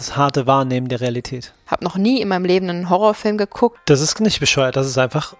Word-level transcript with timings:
das 0.00 0.16
harte 0.16 0.46
Wahrnehmen 0.46 0.88
der 0.88 1.02
Realität. 1.02 1.52
Hab 1.66 1.82
noch 1.82 1.96
nie 1.96 2.22
in 2.22 2.28
meinem 2.28 2.46
Leben 2.46 2.70
einen 2.70 2.88
Horrorfilm 2.88 3.36
geguckt. 3.36 3.78
Das 3.84 4.00
ist 4.00 4.18
nicht 4.18 4.40
bescheuert, 4.40 4.74
das 4.74 4.86
ist 4.86 4.96
einfach 4.96 5.36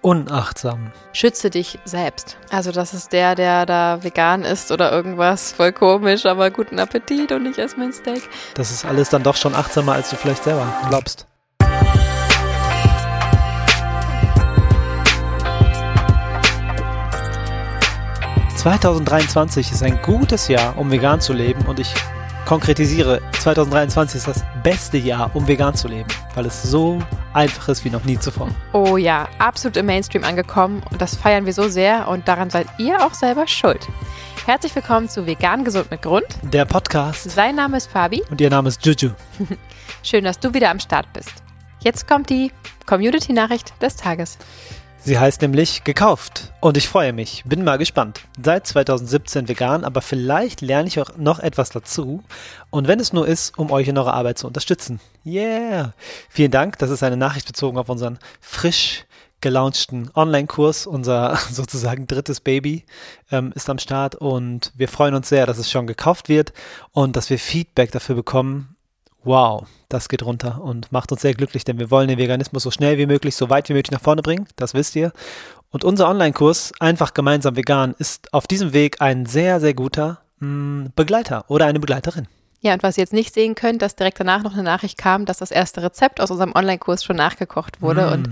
unachtsam. 0.00 0.92
Schütze 1.12 1.50
dich 1.50 1.78
selbst. 1.84 2.38
Also 2.50 2.72
das 2.72 2.94
ist 2.94 3.12
der, 3.12 3.34
der 3.34 3.66
da 3.66 4.02
vegan 4.02 4.44
ist 4.44 4.72
oder 4.72 4.90
irgendwas. 4.90 5.52
Voll 5.52 5.72
komisch, 5.72 6.24
aber 6.24 6.50
guten 6.50 6.78
Appetit 6.78 7.32
und 7.32 7.44
ich 7.46 7.58
esse 7.58 7.78
mein 7.78 7.92
Steak. 7.92 8.22
Das 8.54 8.70
ist 8.70 8.86
alles 8.86 9.10
dann 9.10 9.22
doch 9.22 9.36
schon 9.36 9.54
achtsamer, 9.54 9.92
als 9.92 10.08
du 10.08 10.16
vielleicht 10.16 10.44
selber 10.44 10.66
glaubst. 10.88 11.26
...2023 18.58 19.72
ist 19.72 19.82
ein 19.82 20.02
gutes 20.02 20.48
Jahr, 20.48 20.76
um 20.76 20.90
vegan 20.90 21.20
zu 21.20 21.32
leben 21.32 21.64
und 21.66 21.78
ich 21.78 21.94
konkretisiere, 22.48 23.20
2023 23.40 24.16
ist 24.16 24.26
das 24.26 24.42
beste 24.62 24.96
Jahr, 24.96 25.30
um 25.34 25.46
vegan 25.46 25.74
zu 25.74 25.86
leben, 25.86 26.08
weil 26.34 26.46
es 26.46 26.62
so 26.62 26.98
einfach 27.34 27.68
ist 27.68 27.84
wie 27.84 27.90
noch 27.90 28.04
nie 28.04 28.18
zuvor. 28.18 28.48
Oh 28.72 28.96
ja, 28.96 29.28
absolut 29.38 29.76
im 29.76 29.84
Mainstream 29.84 30.24
angekommen 30.24 30.82
und 30.90 31.02
das 31.02 31.14
feiern 31.14 31.44
wir 31.44 31.52
so 31.52 31.68
sehr 31.68 32.08
und 32.08 32.26
daran 32.26 32.48
seid 32.48 32.66
ihr 32.78 33.04
auch 33.04 33.12
selber 33.12 33.46
schuld. 33.46 33.86
Herzlich 34.46 34.74
willkommen 34.74 35.10
zu 35.10 35.26
Vegan 35.26 35.62
Gesund 35.62 35.90
mit 35.90 36.00
Grund. 36.00 36.24
Der 36.42 36.64
Podcast. 36.64 37.30
Sein 37.30 37.54
Name 37.54 37.76
ist 37.76 37.90
Fabi. 37.90 38.22
Und 38.30 38.40
ihr 38.40 38.48
Name 38.48 38.70
ist 38.70 38.84
Juju. 38.84 39.10
Schön, 40.02 40.24
dass 40.24 40.40
du 40.40 40.54
wieder 40.54 40.70
am 40.70 40.80
Start 40.80 41.12
bist. 41.12 41.34
Jetzt 41.80 42.08
kommt 42.08 42.30
die 42.30 42.50
Community-Nachricht 42.86 43.74
des 43.82 43.96
Tages. 43.96 44.38
Sie 45.00 45.18
heißt 45.18 45.42
nämlich 45.42 45.84
gekauft. 45.84 46.52
Und 46.60 46.76
ich 46.76 46.88
freue 46.88 47.12
mich, 47.12 47.44
bin 47.46 47.64
mal 47.64 47.78
gespannt. 47.78 48.20
Seit 48.42 48.66
2017 48.66 49.48
vegan, 49.48 49.84
aber 49.84 50.02
vielleicht 50.02 50.60
lerne 50.60 50.88
ich 50.88 51.00
auch 51.00 51.16
noch 51.16 51.38
etwas 51.38 51.70
dazu. 51.70 52.22
Und 52.70 52.88
wenn 52.88 53.00
es 53.00 53.12
nur 53.12 53.26
ist, 53.26 53.56
um 53.58 53.70
euch 53.70 53.88
in 53.88 53.96
eurer 53.96 54.14
Arbeit 54.14 54.38
zu 54.38 54.46
unterstützen. 54.46 55.00
Yeah! 55.24 55.94
Vielen 56.28 56.50
Dank, 56.50 56.78
das 56.78 56.90
ist 56.90 57.02
eine 57.02 57.16
Nachricht 57.16 57.46
bezogen 57.46 57.78
auf 57.78 57.88
unseren 57.88 58.18
frisch 58.40 59.04
gelaunchten 59.40 60.10
Online-Kurs, 60.14 60.86
unser 60.86 61.36
sozusagen 61.50 62.06
drittes 62.06 62.40
Baby, 62.40 62.84
ähm, 63.30 63.52
ist 63.54 63.70
am 63.70 63.78
Start. 63.78 64.16
Und 64.16 64.72
wir 64.76 64.88
freuen 64.88 65.14
uns 65.14 65.28
sehr, 65.28 65.46
dass 65.46 65.58
es 65.58 65.70
schon 65.70 65.86
gekauft 65.86 66.28
wird 66.28 66.52
und 66.92 67.16
dass 67.16 67.30
wir 67.30 67.38
Feedback 67.38 67.92
dafür 67.92 68.16
bekommen, 68.16 68.76
wow, 69.28 69.66
das 69.88 70.08
geht 70.08 70.24
runter 70.24 70.60
und 70.62 70.90
macht 70.90 71.12
uns 71.12 71.20
sehr 71.20 71.34
glücklich, 71.34 71.62
denn 71.62 71.78
wir 71.78 71.90
wollen 71.90 72.08
den 72.08 72.18
Veganismus 72.18 72.62
so 72.62 72.70
schnell 72.70 72.98
wie 72.98 73.06
möglich, 73.06 73.36
so 73.36 73.50
weit 73.50 73.68
wie 73.68 73.74
möglich 73.74 73.92
nach 73.92 74.00
vorne 74.00 74.22
bringen, 74.22 74.48
das 74.56 74.74
wisst 74.74 74.96
ihr. 74.96 75.12
Und 75.70 75.84
unser 75.84 76.08
Online-Kurs, 76.08 76.72
einfach 76.80 77.12
gemeinsam 77.14 77.54
vegan, 77.54 77.94
ist 77.98 78.32
auf 78.32 78.46
diesem 78.46 78.72
Weg 78.72 79.00
ein 79.00 79.26
sehr, 79.26 79.60
sehr 79.60 79.74
guter 79.74 80.22
mh, 80.40 80.48
mm, 80.48 80.92
Begleiter 80.96 81.44
oder 81.48 81.66
eine 81.66 81.78
Begleiterin. 81.78 82.26
Ja, 82.60 82.72
und 82.72 82.82
was 82.82 82.96
ihr 82.96 83.02
jetzt 83.02 83.12
nicht 83.12 83.34
sehen 83.34 83.54
könnt, 83.54 83.82
dass 83.82 83.94
direkt 83.94 84.18
danach 84.18 84.42
noch 84.42 84.54
eine 84.54 84.64
Nachricht 84.64 84.98
kam, 84.98 85.26
dass 85.26 85.38
das 85.38 85.50
erste 85.50 85.82
Rezept 85.82 86.20
aus 86.20 86.30
unserem 86.30 86.54
Online-Kurs 86.54 87.04
schon 87.04 87.16
nachgekocht 87.16 87.82
wurde 87.82 88.06
mm. 88.06 88.12
und 88.12 88.30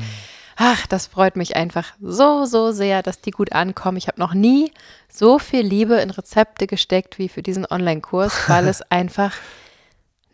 ach, 0.56 0.86
das 0.86 1.06
freut 1.06 1.36
mich 1.36 1.55
einfach 1.55 1.92
so, 2.00 2.47
so 2.47 2.72
sehr, 2.72 3.02
dass 3.02 3.20
die 3.20 3.30
gut 3.30 3.52
ankommen. 3.52 3.98
Ich 3.98 4.08
habe 4.08 4.19
noch 4.19 4.33
nie 4.33 4.72
so 5.08 5.39
viel 5.39 5.61
Liebe 5.61 5.97
in 5.97 6.11
Rezepte 6.11 6.67
gesteckt 6.67 7.19
wie 7.19 7.28
für 7.28 7.42
diesen 7.42 7.67
Online-Kurs, 7.67 8.48
weil 8.48 8.67
es 8.69 8.80
einfach 8.91 9.33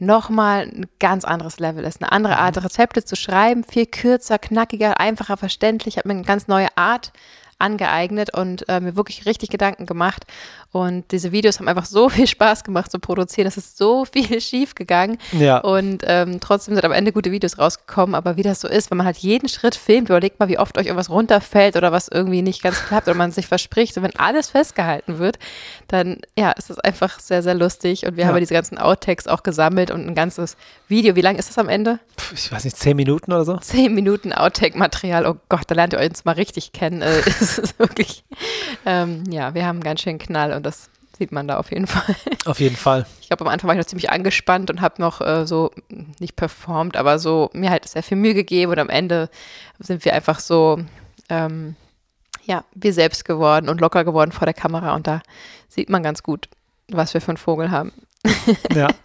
nochmal 0.03 0.63
ein 0.63 0.87
ganz 0.99 1.25
anderes 1.25 1.59
Level 1.59 1.85
ist. 1.85 2.03
Eine 2.03 2.13
andere 2.13 2.39
Art, 2.39 2.57
mhm. 2.57 2.63
Rezepte 2.63 3.05
zu 3.05 3.17
schreiben, 3.17 3.65
viel 3.65 3.87
kürzer, 3.87 4.39
knackiger, 4.39 5.01
einfacher, 5.01 5.37
verständlich, 5.37 5.97
hat 5.97 6.07
mir 6.07 6.13
eine 6.13 6.25
ganz 6.25 6.49
neue 6.49 6.77
Art 6.77 7.13
angeeignet 7.63 8.35
und 8.35 8.69
äh, 8.69 8.81
mir 8.81 8.97
wirklich 8.97 9.25
richtig 9.27 9.51
Gedanken 9.51 9.87
gemacht. 9.87 10.25
Und 10.73 11.13
diese 11.13 11.33
Videos 11.33 11.59
haben 11.59 11.69
einfach 11.69 11.85
so 11.85 12.09
viel 12.09 12.27
Spaß 12.27 12.65
gemacht 12.65 12.91
zu 12.91 12.99
produzieren. 12.99 13.47
Es 13.47 13.59
ist 13.59 13.77
so 13.77 14.07
viel 14.07 14.41
schief 14.41 14.75
gegangen. 14.75 15.19
Ja. 15.33 15.59
Und 15.59 16.03
ähm, 16.07 16.41
trotzdem 16.41 16.75
sind 16.75 16.85
am 16.85 16.93
Ende 16.93 17.13
gute 17.13 17.31
Videos 17.31 17.59
rausgekommen. 17.59 18.15
Aber 18.15 18.37
wie 18.37 18.43
das 18.43 18.61
so 18.61 18.69
ist, 18.69 18.91
wenn 18.91 18.99
man 18.99 19.07
halt 19.07 19.19
jeden 19.19 19.49
Schritt 19.49 19.75
filmt, 19.75 20.09
überlegt 20.09 20.41
mal, 20.41 20.49
wie 20.49 20.59
oft 20.59 20.79
euch 20.79 20.87
irgendwas 20.87 21.11
runterfällt 21.11 21.77
oder 21.77 21.93
was 21.93 22.09
irgendwie 22.09 22.41
nicht 22.41 22.63
ganz 22.63 22.83
klappt 22.85 23.07
oder 23.07 23.17
man 23.17 23.33
sich 23.33 23.47
verspricht. 23.47 23.97
Und 23.99 24.03
wenn 24.03 24.17
alles 24.17 24.49
festgehalten 24.49 25.19
wird, 25.19 25.39
dann 25.89 26.21
ja, 26.39 26.53
ist 26.53 26.71
es 26.71 26.79
einfach 26.79 27.21
sehr, 27.21 27.43
sehr 27.43 27.55
lustig. 27.55 28.07
Und 28.07 28.17
wir 28.17 28.23
ja. 28.23 28.29
haben 28.29 28.37
ja 28.37 28.41
diese 28.41 28.55
ganzen 28.55 28.79
Outtakes 28.79 29.27
auch 29.29 29.43
gesammelt 29.43 29.91
und 29.91 30.07
ein 30.07 30.15
ganzes 30.15 30.57
Video. 30.89 31.17
Wie 31.17 31.21
lang 31.21 31.37
ist 31.37 31.51
das 31.51 31.59
am 31.59 31.69
Ende? 31.69 31.99
Ich 32.35 32.51
weiß 32.51 32.65
nicht, 32.65 32.79
zehn 32.79 32.97
Minuten 32.97 33.31
oder 33.33 33.45
so? 33.45 33.59
Zehn 33.59 33.95
Minuten 33.95 34.33
Outtake-Material. 34.33 35.27
Oh 35.27 35.37
Gott, 35.51 35.65
da 35.67 35.75
lernt 35.75 35.93
ihr 35.93 36.01
uns 36.01 36.25
mal 36.25 36.33
richtig 36.33 36.73
kennen. 36.73 37.03
Es 37.59 37.59
ist 37.59 37.79
wirklich, 37.79 38.25
ähm, 38.87 39.25
ja, 39.31 39.55
wir 39.55 39.67
haben 39.67 39.81
ganz 39.81 40.01
schön 40.01 40.19
Knall 40.19 40.53
und 40.53 40.65
das 40.65 40.91
sieht 41.19 41.33
man 41.33 41.47
da 41.47 41.59
auf 41.59 41.71
jeden 41.71 41.87
Fall. 41.87 42.17
Auf 42.47 42.61
jeden 42.61 42.77
Fall. 42.77 43.07
Ich 43.21 43.29
glaube, 43.29 43.45
am 43.45 43.49
Anfang 43.49 43.69
war 43.69 43.75
ich 43.75 43.79
noch 43.79 43.87
ziemlich 43.87 44.11
angespannt 44.11 44.71
und 44.71 44.81
habe 44.81 45.01
noch 45.01 45.21
äh, 45.21 45.47
so, 45.47 45.71
nicht 46.19 46.37
performt, 46.37 46.97
aber 46.97 47.19
so 47.19 47.51
mir 47.53 47.71
halt 47.71 47.87
sehr 47.87 48.03
viel 48.03 48.17
Mühe 48.17 48.35
gegeben 48.35 48.73
und 48.73 48.79
am 48.79 48.89
Ende 48.89 49.29
sind 49.79 50.05
wir 50.05 50.15
einfach 50.15 50.41
so, 50.41 50.81
ähm, 51.29 51.77
ja, 52.45 52.65
wir 52.75 52.93
selbst 52.93 53.25
geworden 53.25 53.69
und 53.69 53.81
locker 53.81 54.05
geworden 54.05 54.33
vor 54.33 54.47
der 54.47 54.55
Kamera 54.55 54.95
und 54.95 55.07
da 55.07 55.23
sieht 55.69 55.91
man 55.91 56.03
ganz 56.03 56.23
gut, 56.23 56.49
was 56.89 57.15
wir 57.15 57.21
für 57.21 57.29
einen 57.29 57.37
Vogel 57.37 57.71
haben. 57.71 57.93
Ja. 58.75 58.89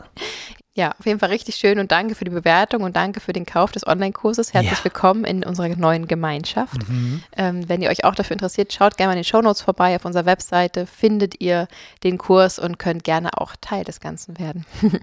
Ja, 0.78 0.94
auf 1.00 1.08
jeden 1.08 1.20
Fall 1.20 1.30
richtig 1.30 1.56
schön 1.56 1.80
und 1.80 1.92
danke 1.92 2.14
für 2.14 2.24
die 2.24 2.30
Bewertung 2.30 2.84
und 2.84 2.96
danke 2.96 3.20
für 3.20 3.34
den 3.34 3.48
Kauf 3.48 3.72
des 3.72 3.88
Online-Kurses. 3.88 4.54
Herzlich 4.54 4.78
ja. 4.78 4.84
willkommen 4.84 5.26
in 5.26 5.44
unserer 5.44 5.70
neuen 5.70 6.08
Gemeinschaft. 6.08 6.88
Mhm. 6.88 7.24
Ähm, 7.36 7.68
wenn 7.68 7.82
ihr 7.82 7.90
euch 7.90 8.06
auch 8.06 8.14
dafür 8.14 8.36
interessiert, 8.36 8.72
schaut 8.72 8.96
gerne 8.96 9.10
mal 9.10 9.14
in 9.14 9.24
den 9.24 9.28
Shownotes 9.28 9.62
vorbei. 9.62 9.96
Auf 9.96 10.06
unserer 10.06 10.28
Webseite 10.28 10.86
findet 10.86 11.42
ihr 11.42 11.68
den 12.04 12.20
Kurs 12.20 12.60
und 12.60 12.78
könnt 12.78 13.04
gerne 13.04 13.42
auch 13.42 13.56
Teil 13.60 13.86
des 13.86 14.00
Ganzen 14.00 14.38
werden. 14.38 14.68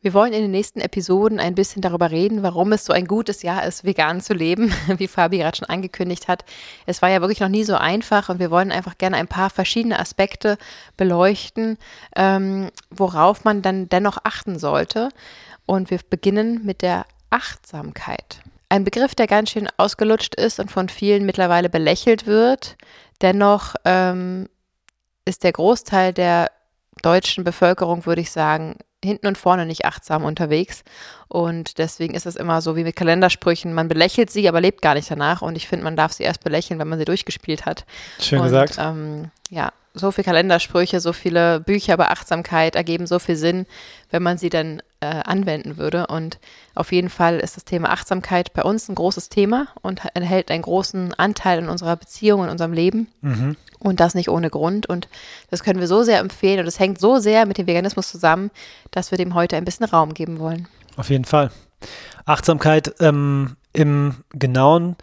Wir 0.00 0.14
wollen 0.14 0.32
in 0.32 0.42
den 0.42 0.50
nächsten 0.52 0.80
Episoden 0.80 1.40
ein 1.40 1.56
bisschen 1.56 1.82
darüber 1.82 2.10
reden, 2.10 2.42
warum 2.44 2.72
es 2.72 2.84
so 2.84 2.92
ein 2.92 3.06
gutes 3.06 3.42
Jahr 3.42 3.64
ist, 3.66 3.84
vegan 3.84 4.20
zu 4.20 4.32
leben, 4.32 4.72
wie 4.96 5.08
Fabi 5.08 5.38
gerade 5.38 5.56
schon 5.56 5.68
angekündigt 5.68 6.28
hat. 6.28 6.44
Es 6.86 7.02
war 7.02 7.08
ja 7.08 7.20
wirklich 7.20 7.40
noch 7.40 7.48
nie 7.48 7.64
so 7.64 7.74
einfach 7.74 8.28
und 8.28 8.38
wir 8.38 8.50
wollen 8.50 8.70
einfach 8.70 8.96
gerne 8.96 9.16
ein 9.16 9.26
paar 9.26 9.50
verschiedene 9.50 9.98
Aspekte 9.98 10.56
beleuchten, 10.96 11.78
ähm, 12.14 12.70
worauf 12.90 13.44
man 13.44 13.62
dann 13.62 13.88
dennoch 13.88 14.18
achten 14.22 14.58
sollte. 14.58 15.08
Und 15.66 15.90
wir 15.90 15.98
beginnen 16.08 16.64
mit 16.64 16.82
der 16.82 17.04
Achtsamkeit. 17.30 18.40
Ein 18.70 18.84
Begriff, 18.84 19.14
der 19.14 19.26
ganz 19.26 19.50
schön 19.50 19.68
ausgelutscht 19.78 20.34
ist 20.34 20.60
und 20.60 20.70
von 20.70 20.88
vielen 20.88 21.26
mittlerweile 21.26 21.68
belächelt 21.68 22.26
wird. 22.26 22.76
Dennoch 23.20 23.74
ähm, 23.84 24.48
ist 25.24 25.42
der 25.42 25.52
Großteil 25.52 26.12
der 26.12 26.50
deutschen 27.02 27.44
Bevölkerung, 27.44 28.06
würde 28.06 28.20
ich 28.20 28.30
sagen, 28.30 28.76
hinten 29.04 29.26
und 29.26 29.38
vorne 29.38 29.66
nicht 29.66 29.84
achtsam 29.84 30.24
unterwegs. 30.24 30.82
Und 31.28 31.78
deswegen 31.78 32.14
ist 32.14 32.26
es 32.26 32.36
immer 32.36 32.60
so 32.60 32.76
wie 32.76 32.84
mit 32.84 32.96
Kalendersprüchen. 32.96 33.72
Man 33.74 33.88
belächelt 33.88 34.30
sie, 34.30 34.48
aber 34.48 34.60
lebt 34.60 34.82
gar 34.82 34.94
nicht 34.94 35.10
danach. 35.10 35.42
Und 35.42 35.56
ich 35.56 35.68
finde, 35.68 35.84
man 35.84 35.96
darf 35.96 36.12
sie 36.12 36.24
erst 36.24 36.42
belächeln, 36.42 36.80
wenn 36.80 36.88
man 36.88 36.98
sie 36.98 37.04
durchgespielt 37.04 37.66
hat. 37.66 37.84
Schön 38.20 38.40
und, 38.40 38.46
gesagt. 38.46 38.76
Ähm, 38.78 39.30
ja, 39.50 39.72
so 39.94 40.10
viele 40.10 40.24
Kalendersprüche, 40.24 41.00
so 41.00 41.12
viele 41.12 41.60
Bücher 41.60 41.94
über 41.94 42.10
Achtsamkeit 42.10 42.74
ergeben 42.74 43.06
so 43.06 43.18
viel 43.18 43.36
Sinn, 43.36 43.66
wenn 44.10 44.22
man 44.22 44.38
sie 44.38 44.48
dann 44.48 44.82
äh, 45.00 45.06
anwenden 45.06 45.76
würde. 45.76 46.06
Und 46.08 46.38
auf 46.74 46.92
jeden 46.92 47.08
Fall 47.08 47.38
ist 47.38 47.56
das 47.56 47.64
Thema 47.64 47.90
Achtsamkeit 47.90 48.52
bei 48.52 48.62
uns 48.62 48.88
ein 48.88 48.94
großes 48.94 49.28
Thema 49.28 49.68
und 49.82 50.02
enthält 50.14 50.50
einen 50.50 50.62
großen 50.62 51.14
Anteil 51.14 51.60
in 51.60 51.68
unserer 51.68 51.96
Beziehung, 51.96 52.44
in 52.44 52.50
unserem 52.50 52.72
Leben. 52.72 53.08
Mhm. 53.20 53.56
Und 53.78 54.00
das 54.00 54.14
nicht 54.14 54.28
ohne 54.28 54.50
Grund. 54.50 54.86
Und 54.86 55.08
das 55.50 55.62
können 55.62 55.78
wir 55.78 55.86
so 55.86 56.02
sehr 56.02 56.18
empfehlen. 56.18 56.60
Und 56.60 56.66
es 56.66 56.80
hängt 56.80 56.98
so 57.00 57.18
sehr 57.18 57.46
mit 57.46 57.58
dem 57.58 57.66
Veganismus 57.66 58.08
zusammen, 58.08 58.50
dass 58.90 59.10
wir 59.10 59.18
dem 59.18 59.34
heute 59.34 59.56
ein 59.56 59.64
bisschen 59.64 59.86
Raum 59.86 60.14
geben 60.14 60.40
wollen. 60.40 60.66
Auf 60.96 61.10
jeden 61.10 61.24
Fall. 61.24 61.50
Achtsamkeit 62.24 62.94
ähm, 63.00 63.56
im 63.72 64.16
Genauen 64.30 64.96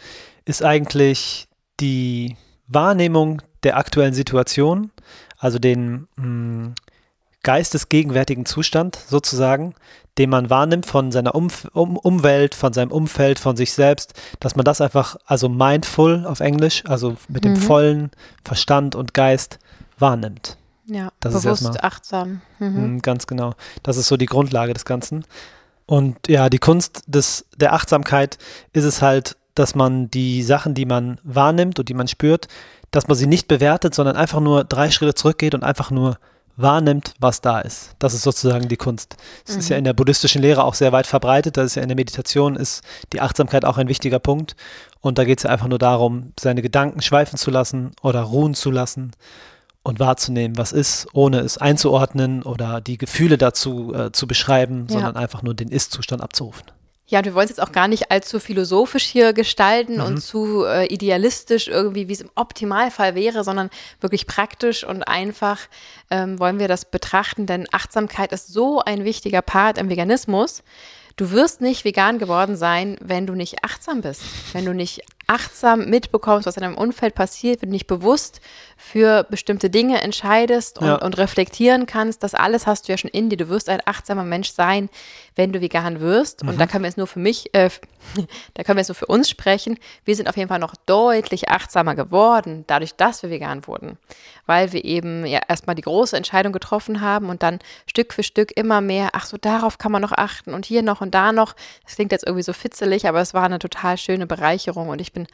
ist 0.44 0.62
eigentlich 0.64 1.48
die 1.80 2.36
Wahrnehmung 2.68 3.42
der 3.64 3.78
aktuellen 3.78 4.14
Situation, 4.14 4.92
also 5.38 5.58
den 5.58 6.08
mh, 6.18 6.24
hm, 6.24 6.76
geistesgegenwärtigen 7.46 8.46
Zustand 8.46 8.98
sozusagen, 9.08 9.76
den 10.18 10.30
man 10.30 10.50
wahrnimmt 10.50 10.86
von 10.86 11.12
seiner 11.12 11.36
Umf 11.36 11.68
um 11.74 11.96
Umwelt, 11.96 12.56
von 12.56 12.74
seinem 12.74 12.92
Umfeld, 12.92 13.38
von 13.40 13.56
sich 13.56 13.72
selbst, 13.72 14.14
dass 14.40 14.56
man 14.56 14.66
das 14.66 14.82
einfach, 14.82 15.16
also 15.26 15.48
mindful 15.48 16.26
auf 16.26 16.40
Englisch, 16.40 16.84
also 16.88 17.16
mit 17.30 17.46
dem 17.46 17.54
mhm. 17.54 17.58
vollen 17.58 18.12
Verstand 18.44 18.96
und 18.96 19.14
Geist 19.14 19.60
wahrnimmt. 20.00 20.58
Ja, 20.88 21.10
das 21.20 21.34
bewusst 21.34 21.62
ist 21.62 21.68
erstmal, 21.68 21.78
achtsam. 21.86 22.42
Mhm. 22.60 22.76
Hm, 22.76 23.02
ganz 23.02 23.28
genau. 23.28 23.54
Das 23.84 23.98
ist 23.98 24.08
so 24.08 24.18
die 24.18 24.26
Grundlage 24.26 24.74
des 24.74 24.86
Ganzen. 24.86 25.24
Und 25.86 26.28
ja, 26.28 26.50
die 26.50 26.58
Kunst 26.58 27.04
des, 27.06 27.46
der 27.56 27.74
Achtsamkeit 27.74 28.40
ist 28.74 28.86
es 28.86 29.02
halt, 29.02 29.38
dass 29.54 29.76
man 29.76 30.10
die 30.10 30.42
Sachen, 30.42 30.74
die 30.74 30.86
man 30.86 31.20
wahrnimmt 31.24 31.80
und 31.80 31.90
die 31.90 31.94
man 31.94 32.08
spürt, 32.08 32.48
dass 32.90 33.08
man 33.08 33.16
sie 33.16 33.28
nicht 33.28 33.48
bewertet, 33.48 33.94
sondern 33.94 34.16
einfach 34.16 34.40
nur 34.40 34.64
drei 34.64 34.90
Schritte 34.90 35.14
zurückgeht 35.14 35.54
und 35.54 35.64
einfach 35.64 35.92
nur 35.92 36.18
wahrnimmt, 36.58 37.14
was 37.20 37.42
da 37.42 37.60
ist. 37.60 37.96
Das 38.00 38.14
ist 38.14 38.24
sozusagen 38.24 38.68
die 38.68 38.78
Kunst. 38.78 39.18
Es 39.46 39.54
mhm. 39.54 39.60
ist 39.60 39.70
ja 39.70 39.76
mhm. 39.76 39.80
in 39.80 39.84
der 39.86 39.94
buddhistischen 39.94 40.42
Lehre 40.42 40.64
auch 40.64 40.74
sehr 40.74 40.92
weit 40.92 41.08
verbreitet. 41.08 41.58
Das 41.58 41.66
ist 41.66 41.76
ja 41.76 41.82
in 41.82 41.90
der 41.90 41.96
Meditation 41.96 42.56
ist 42.56 42.84
die 43.14 43.22
Achtsamkeit 43.22 43.66
auch 43.66 43.78
ein 43.78 43.88
wichtiger 43.88 44.20
Punkt. 44.20 44.56
Und 45.02 45.18
da 45.18 45.26
geht 45.26 45.40
es 45.40 45.44
ja 45.44 45.50
einfach 45.50 45.68
nur 45.68 45.80
darum, 45.80 46.34
seine 46.40 46.62
Gedanken 46.62 47.02
schweifen 47.02 47.38
zu 47.38 47.52
lassen 47.52 47.92
oder 48.02 48.22
ruhen 48.22 48.54
zu 48.54 48.72
lassen 48.72 49.12
und 49.84 50.00
wahrzunehmen, 50.00 50.58
was 50.58 50.72
ist, 50.72 51.08
ohne 51.14 51.40
es 51.40 51.60
einzuordnen 51.60 52.42
oder 52.42 52.82
die 52.82 52.98
Gefühle 52.98 53.38
dazu 53.38 53.94
äh, 53.94 54.12
zu 54.12 54.26
beschreiben, 54.26 54.88
ja. 54.90 54.94
sondern 54.94 55.16
einfach 55.16 55.44
nur 55.44 55.54
den 55.54 55.70
Ist-Zustand 55.70 56.24
abzurufen. 56.24 56.64
Ja, 57.08 57.24
wir 57.24 57.36
wollen 57.36 57.46
es 57.46 57.52
jetzt 57.52 57.62
auch 57.62 57.72
gar 57.72 57.88
nicht 57.88 58.10
allzu 58.10 58.40
philosophisch 58.40 59.04
hier 59.04 59.34
gestalten 59.34 59.96
mhm. 59.98 60.04
und 60.04 60.22
zu 60.22 60.66
äh, 60.66 60.88
idealistisch 60.88 61.68
irgendwie, 61.68 62.08
wie 62.08 62.14
es 62.14 62.22
im 62.22 62.32
Optimalfall 62.34 63.14
wäre, 63.14 63.44
sondern 63.44 63.70
wirklich 64.02 64.26
praktisch 64.26 64.84
und 64.84 65.04
einfach 65.04 65.60
ähm, 66.10 66.40
wollen 66.40 66.58
wir 66.60 66.68
das 66.68 66.86
betrachten, 66.86 67.46
denn 67.46 67.68
Achtsamkeit 67.72 68.32
ist 68.32 68.48
so 68.48 68.82
ein 68.82 69.04
wichtiger 69.04 69.44
Part 69.44 69.78
im 69.78 69.90
Veganismus. 69.90 70.64
Du 71.16 71.32
wirst 71.32 71.62
nicht 71.62 71.86
vegan 71.86 72.18
geworden 72.18 72.58
sein, 72.58 72.98
wenn 73.00 73.28
du 73.28 73.36
nicht 73.36 73.64
achtsam 73.64 74.02
bist, 74.02 74.24
wenn 74.54 74.66
du 74.66 74.74
nicht 74.74 75.02
achtsam 75.28 75.90
mitbekommst, 75.90 76.46
was 76.46 76.58
in 76.58 76.62
deinem 76.62 76.78
Umfeld 76.78 77.16
passiert, 77.16 77.62
wenn 77.62 77.70
du 77.70 77.74
nicht 77.74 77.88
bewusst 77.88 78.42
für 78.78 79.24
bestimmte 79.24 79.70
Dinge 79.70 80.02
entscheidest 80.02 80.80
und, 80.80 80.88
ja. 80.88 80.96
und, 80.96 81.18
reflektieren 81.18 81.86
kannst, 81.86 82.24
das 82.24 82.36
alles 82.36 82.68
hast 82.68 82.88
du 82.88 82.92
ja 82.92 82.98
schon 82.98 83.10
in 83.10 83.30
dir. 83.30 83.38
Du 83.38 83.50
wirst 83.50 83.70
ein 83.70 83.82
achtsamer 83.86 84.24
Mensch 84.24 84.52
sein, 84.52 84.90
wenn 85.36 85.52
du 85.52 85.62
vegan 85.62 86.00
wirst. 86.00 86.44
Mhm. 86.44 86.50
Und 86.50 86.60
da 86.60 86.68
können 86.68 86.84
wir 86.84 86.90
jetzt 86.90 86.98
nur 86.98 87.08
für 87.08 87.20
mich, 87.20 87.54
äh, 87.54 87.70
da 88.54 88.64
können 88.64 88.78
wir 88.78 88.82
jetzt 88.82 88.90
nur 88.90 88.96
für 88.96 89.08
uns 89.08 89.30
sprechen. 89.30 89.80
Wir 90.04 90.16
sind 90.16 90.30
auf 90.30 90.38
jeden 90.38 90.50
Fall 90.50 90.60
noch 90.60 90.76
deutlich 90.86 91.50
achtsamer 91.50 91.96
geworden, 91.96 92.66
dadurch, 92.68 92.96
dass 92.96 93.24
wir 93.24 93.30
vegan 93.30 93.66
wurden. 93.66 93.98
Weil 94.46 94.74
wir 94.74 94.86
eben 94.86 95.26
ja 95.26 95.40
erstmal 95.48 95.76
die 95.76 95.82
große 95.82 96.16
Entscheidung 96.16 96.54
getroffen 96.54 97.02
haben 97.02 97.30
und 97.30 97.42
dann 97.42 97.60
Stück 97.88 98.14
für 98.14 98.24
Stück 98.24 98.56
immer 98.56 98.82
mehr, 98.82 99.10
ach 99.14 99.26
so, 99.26 99.38
darauf 99.38 99.80
kann 99.80 99.92
man 99.92 100.02
noch 100.02 100.12
achten 100.12 100.54
und 100.54 100.66
hier 100.66 100.84
noch 100.84 101.02
und 101.02 101.16
da 101.16 101.32
noch. 101.32 101.56
Das 101.84 101.96
klingt 101.96 102.12
jetzt 102.12 102.26
irgendwie 102.26 102.44
so 102.44 102.54
fitzelig, 102.54 103.08
aber 103.08 103.22
es 103.22 103.34
war 103.34 103.44
eine 103.44 103.58
total 103.58 103.98
schöne 103.98 104.28
Bereicherung 104.28 104.90
und 104.90 105.02
ich 105.02 105.14
bin 105.16 105.28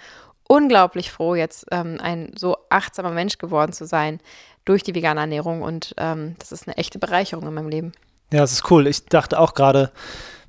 unglaublich 0.47 1.11
froh, 1.11 1.35
jetzt 1.35 1.65
ähm, 1.71 1.97
ein 2.01 2.31
so 2.37 2.57
achtsamer 2.69 3.11
Mensch 3.11 3.37
geworden 3.37 3.73
zu 3.73 3.85
sein 3.85 4.19
durch 4.65 4.83
die 4.83 4.95
vegane 4.95 5.19
Ernährung 5.19 5.61
und 5.61 5.93
ähm, 5.97 6.35
das 6.39 6.51
ist 6.51 6.67
eine 6.67 6.77
echte 6.77 6.99
Bereicherung 6.99 7.47
in 7.47 7.53
meinem 7.53 7.69
Leben. 7.69 7.91
Ja, 8.31 8.39
das 8.39 8.53
ist 8.53 8.71
cool. 8.71 8.87
Ich 8.87 9.05
dachte 9.05 9.39
auch 9.39 9.53
gerade, 9.53 9.91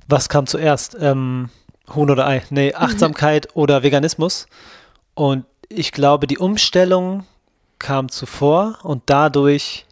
was 0.07 0.29
kam 0.29 0.47
zuerst? 0.47 0.95
Ähm, 0.99 1.49
Huhn 1.93 2.09
oder 2.09 2.27
Ei? 2.27 2.43
Nee, 2.49 2.73
Achtsamkeit 2.75 3.55
oder 3.55 3.83
Veganismus. 3.83 4.47
Und 5.15 5.45
ich 5.69 5.91
glaube, 5.91 6.27
die 6.27 6.37
Umstellung 6.37 7.25
kam 7.79 8.09
zuvor 8.09 8.79
und 8.83 9.03
dadurch 9.07 9.85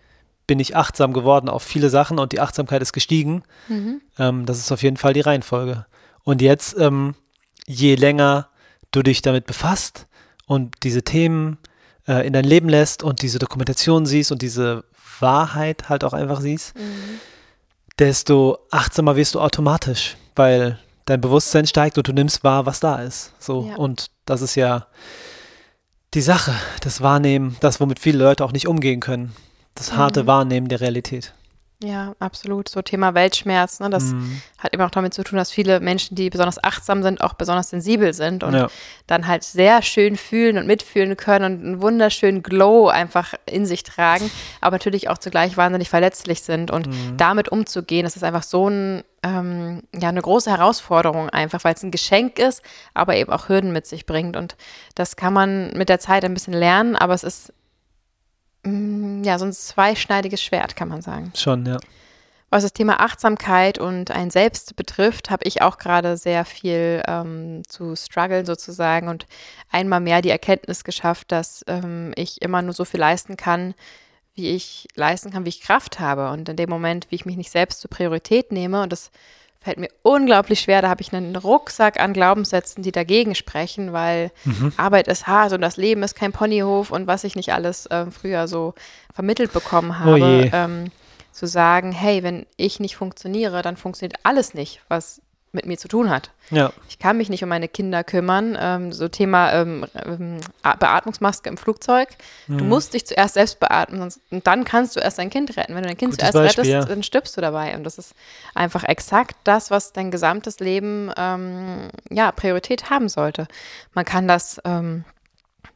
bin 0.48 0.60
ich 0.60 0.76
achtsam 0.76 1.14
geworden 1.14 1.50
auf 1.50 1.64
viele 1.64 1.90
Sachen 1.90 2.20
und 2.20 2.34
die 2.34 2.40
Achtsamkeit 2.40 2.82
ist 2.82 2.94
gestiegen. 2.94 3.44
Mhm. 3.70 4.02
Ähm, 4.20 4.46
das 4.46 4.60
ist 4.60 4.72
auf 4.72 4.84
jeden 4.84 4.98
Fall 4.98 5.14
die 5.14 5.22
Reihenfolge. 5.22 5.86
Und 6.24 6.42
jetzt, 6.42 6.78
ähm, 6.78 7.16
je 7.68 7.96
länger 7.96 8.48
du 8.92 9.02
dich 9.02 9.22
damit 9.22 9.46
befasst 9.46 10.08
und 10.46 10.76
diese 10.84 11.04
Themen 11.04 11.58
äh, 12.08 12.26
in 12.26 12.34
dein 12.34 12.46
Leben 12.46 12.70
lässt 12.70 13.04
und 13.04 13.22
diese 13.22 13.40
Dokumentation 13.40 14.06
siehst 14.06 14.32
und 14.32 14.42
diese 14.42 14.84
Wahrheit 15.20 15.90
halt 15.90 16.04
auch 16.04 16.14
einfach 16.14 16.42
siehst, 16.42 16.76
mhm. 16.76 17.20
desto 18.00 18.58
achtsamer 18.72 19.16
wirst 19.16 19.36
du 19.36 19.40
automatisch, 19.40 20.18
weil 20.36 20.80
dein 21.06 21.22
Bewusstsein 21.22 21.68
steigt 21.68 21.98
und 21.98 22.08
du 22.08 22.14
nimmst 22.14 22.44
wahr, 22.44 22.66
was 22.66 22.80
da 22.80 23.02
ist. 23.02 23.34
So 23.40 23.68
ja. 23.70 23.76
und 23.76 24.12
das 24.26 24.42
ist 24.42 24.56
ja 24.56 24.88
die 26.14 26.22
Sache, 26.22 26.54
das 26.82 27.02
Wahrnehmen, 27.02 27.56
das 27.62 27.80
womit 27.80 28.00
viele 28.00 28.24
Leute 28.24 28.44
auch 28.44 28.52
nicht 28.52 28.68
umgehen 28.68 29.00
können, 29.00 29.34
das 29.76 29.94
harte 29.94 30.24
mhm. 30.24 30.28
Wahrnehmen 30.28 30.68
der 30.68 30.82
Realität. 30.82 31.34
Ja, 31.84 32.14
absolut. 32.20 32.70
So 32.70 32.82
Thema 32.82 33.16
Weltschmerz, 33.16 33.80
ne? 33.80 33.90
das 33.90 34.14
mhm. 34.14 34.42
hat 34.60 34.74
eben 34.74 34.84
auch 34.84 34.92
damit 34.92 35.14
zu 35.16 35.24
tun, 35.24 35.38
dass 35.38 35.52
viele 35.52 35.80
Menschen, 35.80 36.16
die 36.16 36.30
besonders 36.30 36.64
achtsam 36.64 37.02
sind, 37.02 37.22
auch 37.22 37.34
besonders 37.34 37.70
sensibel 37.70 38.14
sind 38.14 38.44
und 38.44 38.54
ja. 38.54 38.68
dann 39.08 39.26
halt 39.26 39.44
sehr 39.44 39.82
schön 39.82 40.16
fühlen 40.16 40.58
und 40.60 40.68
mitfühlen 40.68 41.18
können 41.18 41.46
und 41.46 41.66
einen 41.66 41.82
wunderschönen 41.82 42.44
Glow 42.44 42.88
einfach 42.88 43.34
in 43.48 43.66
sich 43.66 43.84
tragen, 43.84 44.30
aber 44.60 44.76
natürlich 44.76 45.10
auch 45.10 45.18
zugleich 45.18 45.58
wahnsinnig 45.58 45.90
verletzlich 45.90 46.42
sind 46.42 46.70
und 46.70 46.88
mhm. 46.88 47.18
damit 47.18 47.50
umzugehen, 47.50 48.04
das 48.04 48.16
ist 48.16 48.24
einfach 48.24 48.44
so 48.44 48.70
ein, 48.70 49.04
ähm, 49.24 49.82
ja, 49.96 50.10
eine 50.10 50.22
große 50.22 50.52
Herausforderung 50.52 51.30
einfach, 51.30 51.64
weil 51.64 51.74
es 51.74 51.84
ein 51.84 51.92
Geschenk 51.92 52.38
ist, 52.38 52.62
aber 52.94 53.16
eben 53.16 53.32
auch 53.32 53.50
Hürden 53.50 53.72
mit 53.72 53.88
sich 53.88 54.06
bringt 54.06 54.38
und 54.38 54.56
das 54.94 55.16
kann 55.16 55.34
man 55.34 55.72
mit 55.72 55.90
der 55.90 56.00
Zeit 56.00 56.24
ein 56.26 56.34
bisschen 56.36 56.54
lernen, 56.54 56.96
aber 56.96 57.16
es 57.16 57.24
ist 57.24 57.54
ja, 58.64 59.40
so 59.40 59.46
ein 59.46 59.54
zweischneidiges 59.54 60.42
Schwert, 60.42 60.76
kann 60.76 60.88
man 60.88 61.02
sagen. 61.02 61.32
Schon, 61.36 61.66
ja. 61.66 61.78
Was 62.52 62.64
das 62.64 62.74
Thema 62.74 63.00
Achtsamkeit 63.00 63.78
und 63.78 64.12
ein 64.12 64.30
Selbst 64.30 64.76
betrifft, 64.76 65.30
habe 65.30 65.46
ich 65.48 65.62
auch 65.62 65.78
gerade 65.78 66.18
sehr 66.18 66.44
viel 66.44 67.02
ähm, 67.08 67.64
zu 67.66 67.96
strugglen 67.96 68.46
sozusagen 68.46 69.08
und 69.08 69.26
einmal 69.72 70.02
mehr 70.02 70.22
die 70.22 70.32
Erkenntnis 70.32 70.84
geschafft, 70.84 71.32
dass 71.32 71.64
ähm, 71.68 72.12
ich 72.18 72.42
immer 72.42 72.62
nur 72.62 72.74
so 72.74 72.84
viel 72.84 73.00
leisten 73.00 73.38
kann, 73.38 73.74
wie 74.36 74.50
ich 74.50 74.90
leisten 74.96 75.32
kann, 75.32 75.46
wie 75.46 75.50
ich 75.50 75.62
Kraft 75.62 76.02
habe. 76.02 76.30
Und 76.30 76.50
in 76.50 76.58
dem 76.58 76.70
Moment, 76.70 77.08
wie 77.10 77.16
ich 77.16 77.26
mich 77.26 77.38
nicht 77.38 77.52
selbst 77.52 77.80
zur 77.80 77.90
Priorität 77.90 78.52
nehme, 78.52 78.84
und 78.84 78.92
das 78.92 79.12
fällt 79.62 79.78
mir 79.78 79.90
unglaublich 80.02 80.62
schwer. 80.62 80.82
Da 80.82 80.90
habe 80.90 81.02
ich 81.02 81.14
einen 81.14 81.36
Rucksack 81.36 82.00
an 82.00 82.14
Glaubenssätzen, 82.14 82.84
die 82.84 82.92
dagegen 82.92 83.36
sprechen, 83.36 83.94
weil 83.94 84.32
mhm. 84.44 84.74
Arbeit 84.76 85.08
ist 85.08 85.28
hart 85.28 85.54
und 85.54 85.62
das 85.62 85.78
Leben 85.78 86.04
ist 86.04 86.16
kein 86.16 86.32
Ponyhof 86.32 86.92
und 86.92 87.08
was 87.08 87.24
ich 87.24 87.36
nicht 87.36 87.54
alles 87.54 87.86
äh, 87.86 88.08
früher 88.10 88.48
so 88.48 88.74
vermittelt 89.14 89.54
bekommen 89.54 89.92
oh 89.92 90.00
habe. 90.00 90.50
Oh 90.52 90.56
ähm, 90.56 90.92
zu 91.32 91.46
sagen, 91.48 91.94
hey, 91.94 92.24
wenn 92.24 92.46
ich 92.58 92.80
nicht 92.80 92.98
funktioniere, 92.98 93.62
dann 93.62 93.78
funktioniert 93.78 94.20
alles 94.24 94.54
nicht, 94.54 94.82
was 94.90 95.22
mit 95.54 95.66
mir 95.66 95.78
zu 95.78 95.88
tun 95.88 96.10
hat. 96.10 96.32
Ja. 96.50 96.72
Ich 96.88 96.98
kann 96.98 97.18
mich 97.18 97.30
nicht 97.30 97.44
um 97.44 97.50
meine 97.50 97.68
Kinder 97.68 98.04
kümmern. 98.04 98.58
Ähm, 98.60 98.94
so 98.94 99.08
Thema 99.08 99.54
ähm, 99.54 99.86
ähm 100.06 100.40
Beatmungsmaske 100.80 101.50
im 101.50 101.58
Flugzeug. 101.58 102.10
Mhm. 102.48 102.58
Du 102.60 102.64
musst 102.64 102.94
dich 102.94 103.06
zuerst 103.06 103.34
selbst 103.34 103.60
beatmen 103.60 104.02
und 104.02 104.48
dann 104.48 104.64
kannst 104.64 104.96
du 104.96 105.00
erst 105.00 105.20
dein 105.20 105.30
Kind 105.30 105.56
retten. 105.58 105.76
Wenn 105.76 105.84
du 105.84 105.90
dein 105.90 105.98
Kind 105.98 106.12
Gutes 106.12 106.32
zuerst 106.32 106.58
Beispiel, 106.58 106.74
rettest, 106.74 106.90
ja. 106.90 106.96
dann 106.96 107.04
stirbst 107.04 107.36
du 107.36 107.42
dabei. 107.42 107.76
Und 107.76 107.84
das 107.84 107.98
ist 107.98 108.14
einfach 108.56 108.84
exakt 108.84 109.36
das, 109.44 109.72
was 109.72 109.92
dein 109.94 110.12
gesamtes 110.12 110.60
Leben 110.60 111.12
ähm, 111.18 111.90
ja, 112.10 112.32
Priorität 112.32 112.90
haben 112.90 113.10
sollte. 113.10 113.48
Man 113.94 114.06
kann 114.06 114.28
das 114.28 114.62
ähm, 114.64 115.04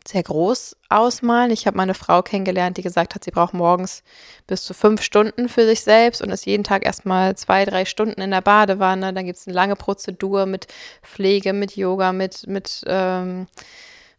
sehr 0.07 0.23
groß 0.23 0.75
ausmalen. 0.89 1.51
Ich 1.51 1.65
habe 1.65 1.77
meine 1.77 1.93
Frau 1.93 2.21
kennengelernt, 2.21 2.77
die 2.77 2.83
gesagt 2.83 3.15
hat, 3.15 3.23
sie 3.23 3.31
braucht 3.31 3.53
morgens 3.53 4.03
bis 4.45 4.63
zu 4.63 4.73
fünf 4.73 5.01
Stunden 5.01 5.49
für 5.49 5.65
sich 5.65 5.81
selbst 5.81 6.21
und 6.21 6.29
ist 6.29 6.45
jeden 6.45 6.63
Tag 6.63 6.85
erstmal 6.85 7.35
zwei, 7.35 7.65
drei 7.65 7.85
Stunden 7.85 8.21
in 8.21 8.31
der 8.31 8.41
Badewanne. 8.41 9.13
Dann 9.13 9.25
gibt 9.25 9.39
es 9.39 9.47
eine 9.47 9.55
lange 9.55 9.75
Prozedur 9.75 10.45
mit 10.45 10.67
Pflege, 11.01 11.53
mit 11.53 11.75
Yoga, 11.75 12.13
mit, 12.13 12.45
mit, 12.47 12.83
ähm, 12.85 13.47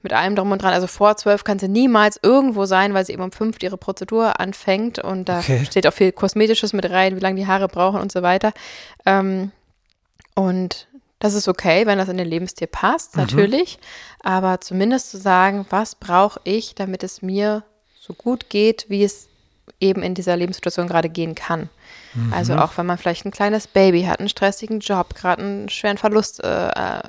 mit 0.02 0.12
allem 0.12 0.34
drum 0.34 0.50
und 0.50 0.60
dran. 0.60 0.72
Also 0.72 0.88
vor 0.88 1.16
zwölf 1.16 1.44
kann 1.44 1.60
sie 1.60 1.68
niemals 1.68 2.18
irgendwo 2.20 2.64
sein, 2.64 2.92
weil 2.92 3.06
sie 3.06 3.12
eben 3.12 3.22
um 3.22 3.32
fünf 3.32 3.62
ihre 3.62 3.78
Prozedur 3.78 4.40
anfängt 4.40 4.98
und 4.98 5.28
da 5.28 5.38
okay. 5.38 5.64
steht 5.64 5.86
auch 5.86 5.94
viel 5.94 6.10
Kosmetisches 6.10 6.72
mit 6.72 6.90
rein, 6.90 7.16
wie 7.16 7.20
lange 7.20 7.40
die 7.40 7.46
Haare 7.46 7.68
brauchen 7.68 8.00
und 8.00 8.10
so 8.10 8.22
weiter. 8.22 8.52
Ähm, 9.04 9.52
und 10.34 10.88
das 11.18 11.34
ist 11.34 11.48
okay, 11.48 11.86
wenn 11.86 11.98
das 11.98 12.08
in 12.08 12.18
den 12.18 12.28
Lebensstil 12.28 12.66
passt, 12.66 13.16
mhm. 13.16 13.22
natürlich. 13.22 13.78
Aber 14.20 14.60
zumindest 14.60 15.10
zu 15.10 15.18
sagen, 15.18 15.66
was 15.70 15.94
brauche 15.94 16.40
ich, 16.44 16.74
damit 16.74 17.02
es 17.02 17.22
mir 17.22 17.62
so 17.98 18.12
gut 18.12 18.50
geht, 18.50 18.86
wie 18.88 19.04
es 19.04 19.28
eben 19.80 20.02
in 20.02 20.14
dieser 20.14 20.36
Lebenssituation 20.36 20.88
gerade 20.88 21.08
gehen 21.08 21.34
kann. 21.34 21.68
Mhm. 22.14 22.32
Also 22.32 22.56
auch 22.56 22.76
wenn 22.76 22.86
man 22.86 22.98
vielleicht 22.98 23.24
ein 23.24 23.30
kleines 23.30 23.66
Baby 23.66 24.04
hat, 24.04 24.20
einen 24.20 24.28
stressigen 24.28 24.80
Job, 24.80 25.14
gerade 25.14 25.42
einen 25.42 25.68
schweren 25.68 25.98
Verlust 25.98 26.42
äh, 26.42 26.68
äh, 26.68 27.00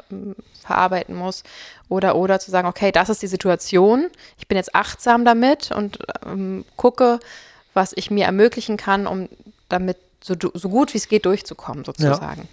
verarbeiten 0.62 1.16
muss. 1.16 1.44
Oder, 1.90 2.16
oder 2.16 2.40
zu 2.40 2.52
sagen, 2.52 2.68
okay, 2.68 2.92
das 2.92 3.10
ist 3.10 3.22
die 3.22 3.28
Situation. 3.28 4.08
Ich 4.38 4.48
bin 4.48 4.58
jetzt 4.58 4.76
achtsam 4.76 5.24
damit 5.24 5.72
und 5.72 6.00
ähm, 6.26 6.66
gucke, 6.76 7.20
was 7.74 7.94
ich 7.96 8.12
mir 8.12 8.26
ermöglichen 8.26 8.76
kann, 8.76 9.08
um 9.08 9.30
damit 9.70 9.98
so, 10.22 10.36
so 10.54 10.70
gut 10.70 10.94
wie 10.94 10.98
es 10.98 11.08
geht 11.08 11.26
durchzukommen, 11.26 11.86
sozusagen. 11.86 12.42
Ja 12.42 12.48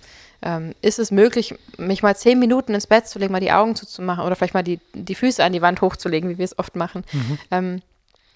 ähm, 0.45 0.75
ist 0.83 0.99
es 0.99 1.11
möglich, 1.11 1.55
mich 1.79 2.03
mal 2.03 2.15
zehn 2.15 2.39
Minuten 2.39 2.75
ins 2.75 2.87
Bett 2.87 3.09
zu 3.09 3.19
legen, 3.19 3.33
mal 3.33 3.41
die 3.41 3.51
Augen 3.51 3.75
zuzumachen 3.75 4.25
oder 4.25 4.37
vielleicht 4.37 4.55
mal 4.55 4.63
die, 4.63 4.79
die 4.93 5.15
Füße 5.15 5.43
an 5.43 5.55
die 5.55 5.63
Wand 5.63 5.81
hochzulegen, 5.81 6.29
wie 6.29 6.39
wir 6.39 6.45
es 6.45 6.59
oft 6.59 6.77
machen. 6.77 7.03
Mhm. 7.13 7.39
Ähm, 7.51 7.83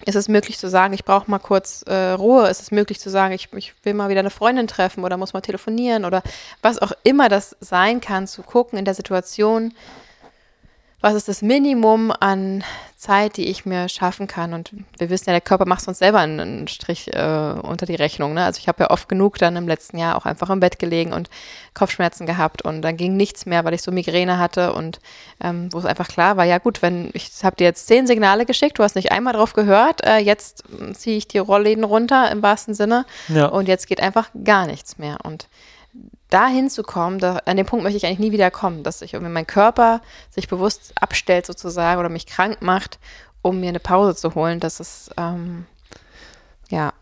ist 0.05 0.15
es 0.15 0.27
möglich 0.27 0.57
zu 0.57 0.69
sagen, 0.69 0.93
ich 0.93 1.05
brauche 1.05 1.29
mal 1.29 1.39
kurz 1.39 1.83
äh, 1.83 2.11
Ruhe? 2.11 2.49
Ist 2.49 2.61
es 2.61 2.71
möglich 2.71 2.99
zu 2.99 3.09
sagen, 3.09 3.33
ich, 3.33 3.49
ich, 3.53 3.73
will 3.83 3.93
mal 3.93 4.09
wieder 4.09 4.21
eine 4.21 4.29
Freundin 4.29 4.65
treffen 4.65 5.03
oder 5.03 5.17
muss 5.17 5.33
mal 5.33 5.41
telefonieren 5.41 6.05
oder 6.05 6.23
was 6.61 6.79
auch 6.79 6.93
immer 7.03 7.29
das 7.29 7.55
sein 7.59 8.01
kann, 8.01 8.25
zu 8.25 8.41
gucken 8.41 8.79
in 8.79 8.85
der 8.85 8.95
Situation, 8.95 9.73
was 11.01 11.13
ist 11.13 11.27
das 11.27 11.41
Minimum 11.41 12.11
an 12.19 12.63
Zeit, 12.99 13.37
die 13.37 13.47
ich 13.47 13.65
mir 13.65 13.87
schaffen 13.87 14.27
kann. 14.27 14.53
Und 14.53 14.71
wir 14.97 15.09
wissen 15.09 15.29
ja, 15.29 15.31
der 15.31 15.39
Körper 15.39 15.65
macht 15.65 15.87
uns 15.87 15.99
selber 15.99 16.19
einen 16.19 16.67
Strich 16.67 17.13
äh, 17.13 17.53
unter 17.61 17.85
die 17.85 17.95
Rechnung. 17.95 18.33
Ne? 18.33 18.43
Also 18.43 18.59
ich 18.59 18.67
habe 18.67 18.83
ja 18.83 18.89
oft 18.89 19.07
genug 19.07 19.37
dann 19.37 19.55
im 19.55 19.69
letzten 19.69 19.97
Jahr 19.97 20.17
auch 20.17 20.25
einfach 20.25 20.49
im 20.49 20.59
Bett 20.59 20.79
gelegen 20.79 21.13
und 21.13 21.29
Kopfschmerzen 21.73 22.25
gehabt 22.25 22.61
und 22.61 22.81
dann 22.81 22.97
ging 22.97 23.15
nichts 23.15 23.45
mehr, 23.45 23.63
weil 23.63 23.73
ich 23.73 23.81
so 23.81 23.91
Migräne 23.93 24.37
hatte 24.37 24.73
und 24.73 24.99
ähm, 25.41 25.71
wo 25.71 25.79
es 25.79 25.85
einfach 25.85 26.09
klar 26.09 26.35
war, 26.35 26.43
ja 26.43 26.57
gut, 26.57 26.81
wenn 26.81 27.09
ich 27.13 27.31
habe 27.41 27.55
dir 27.55 27.63
jetzt 27.63 27.87
zehn 27.87 28.05
Signale 28.05 28.45
geschickt, 28.45 28.77
du 28.77 28.83
hast 28.83 28.95
nicht 28.95 29.13
einmal 29.13 29.31
drauf 29.31 29.53
gehört, 29.53 30.05
äh, 30.05 30.17
jetzt 30.17 30.65
ziehe 30.93 31.15
ich 31.15 31.29
die 31.29 31.37
Rollläden 31.37 31.85
runter 31.85 32.29
im 32.29 32.43
wahrsten 32.43 32.73
Sinne 32.73 33.05
ja. 33.29 33.45
und 33.45 33.69
jetzt 33.69 33.87
geht 33.87 34.01
einfach 34.01 34.29
gar 34.43 34.67
nichts 34.67 34.97
mehr. 34.97 35.19
Und 35.23 35.47
dahin 36.29 36.69
zu 36.69 36.83
kommen, 36.83 37.19
da, 37.19 37.37
an 37.45 37.57
den 37.57 37.65
Punkt 37.65 37.83
möchte 37.83 37.97
ich 37.97 38.05
eigentlich 38.05 38.19
nie 38.19 38.31
wieder 38.31 38.51
kommen, 38.51 38.83
dass 38.83 39.01
ich 39.01 39.13
irgendwie 39.13 39.31
mein 39.31 39.47
Körper 39.47 40.01
sich 40.29 40.47
bewusst 40.47 40.93
abstellt 40.99 41.45
sozusagen 41.45 41.99
oder 41.99 42.09
mich 42.09 42.27
krank 42.27 42.61
macht, 42.61 42.99
um 43.41 43.59
mir 43.59 43.69
eine 43.69 43.79
Pause 43.79 44.15
zu 44.15 44.35
holen. 44.35 44.59
Das 44.59 44.79
ist 44.79 45.11
ähm, 45.17 45.65
ja, 46.69 46.93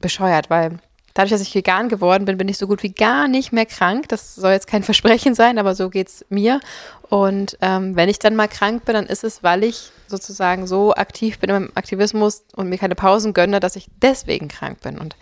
bescheuert, 0.00 0.50
weil 0.50 0.78
dadurch, 1.14 1.32
dass 1.32 1.40
ich 1.40 1.54
vegan 1.54 1.88
geworden 1.88 2.26
bin, 2.26 2.36
bin 2.36 2.48
ich 2.48 2.58
so 2.58 2.66
gut 2.66 2.82
wie 2.82 2.92
gar 2.92 3.26
nicht 3.26 3.52
mehr 3.52 3.66
krank. 3.66 4.08
Das 4.08 4.34
soll 4.34 4.52
jetzt 4.52 4.66
kein 4.66 4.82
Versprechen 4.84 5.34
sein, 5.34 5.58
aber 5.58 5.74
so 5.74 5.88
geht 5.88 6.08
es 6.08 6.26
mir. 6.28 6.60
Und 7.08 7.56
ähm, 7.62 7.96
wenn 7.96 8.08
ich 8.08 8.18
dann 8.18 8.36
mal 8.36 8.48
krank 8.48 8.84
bin, 8.84 8.94
dann 8.94 9.06
ist 9.06 9.24
es, 9.24 9.42
weil 9.42 9.64
ich 9.64 9.90
sozusagen 10.06 10.66
so 10.66 10.94
aktiv 10.94 11.38
bin 11.38 11.50
im 11.50 11.72
Aktivismus 11.74 12.44
und 12.54 12.68
mir 12.68 12.78
keine 12.78 12.94
Pausen 12.94 13.32
gönne, 13.32 13.60
dass 13.60 13.76
ich 13.76 13.88
deswegen 14.02 14.48
krank 14.48 14.80
bin. 14.80 14.98
Und 14.98 15.16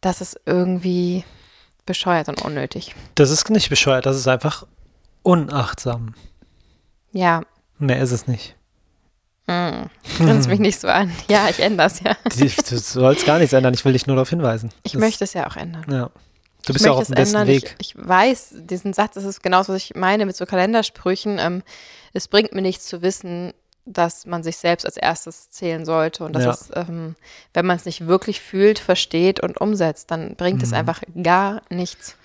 das 0.00 0.20
ist 0.20 0.40
irgendwie 0.46 1.24
bescheuert 1.86 2.28
und 2.28 2.42
unnötig. 2.42 2.94
Das 3.14 3.30
ist 3.30 3.48
nicht 3.50 3.68
bescheuert, 3.68 4.06
das 4.06 4.16
ist 4.16 4.28
einfach 4.28 4.66
unachtsam. 5.22 6.14
Ja. 7.12 7.42
Mehr 7.78 8.00
ist 8.00 8.12
es 8.12 8.26
nicht. 8.26 8.56
Hm. 9.48 9.90
Grinst 10.18 10.48
mich 10.48 10.60
nicht 10.60 10.80
so 10.80 10.88
an. 10.88 11.10
Ja, 11.28 11.48
ich 11.48 11.58
ändere 11.58 11.88
es 11.88 12.00
ja. 12.00 12.16
Du 12.24 12.78
sollst 12.78 13.26
gar 13.26 13.38
nichts 13.38 13.52
ändern, 13.52 13.74
ich 13.74 13.84
will 13.84 13.92
dich 13.92 14.06
nur 14.06 14.16
darauf 14.16 14.30
hinweisen. 14.30 14.70
Ich 14.84 14.92
das, 14.92 15.00
möchte 15.00 15.24
es 15.24 15.32
ja 15.32 15.48
auch 15.48 15.56
ändern. 15.56 15.84
Ja. 15.90 16.10
Du 16.66 16.72
bist 16.72 16.84
ja 16.84 16.92
auch 16.92 16.98
auf 16.98 17.06
dem 17.06 17.14
besten 17.14 17.36
ändern. 17.36 17.48
Weg. 17.48 17.76
Ich, 17.78 17.94
ich, 17.96 18.08
weiß, 18.08 18.54
diesen 18.58 18.92
Satz, 18.92 19.14
das 19.14 19.24
ist 19.24 19.42
genau 19.42 19.60
was 19.60 19.70
ich 19.70 19.94
meine 19.96 20.26
mit 20.26 20.36
so 20.36 20.46
Kalendersprüchen. 20.46 21.38
Ähm, 21.40 21.62
es 22.12 22.28
bringt 22.28 22.52
mir 22.52 22.62
nichts 22.62 22.86
zu 22.86 23.02
wissen, 23.02 23.52
dass 23.92 24.26
man 24.26 24.42
sich 24.42 24.56
selbst 24.56 24.86
als 24.86 24.96
erstes 24.96 25.50
zählen 25.50 25.84
sollte 25.84 26.24
und 26.24 26.34
dass 26.34 26.44
ja. 26.44 26.50
es, 26.50 26.70
ähm, 26.74 27.16
wenn 27.54 27.66
man 27.66 27.76
es 27.76 27.84
nicht 27.84 28.06
wirklich 28.06 28.40
fühlt, 28.40 28.78
versteht 28.78 29.40
und 29.40 29.60
umsetzt, 29.60 30.10
dann 30.10 30.36
bringt 30.36 30.58
mhm. 30.58 30.64
es 30.64 30.72
einfach 30.72 31.02
gar 31.22 31.62
nichts. 31.70 32.16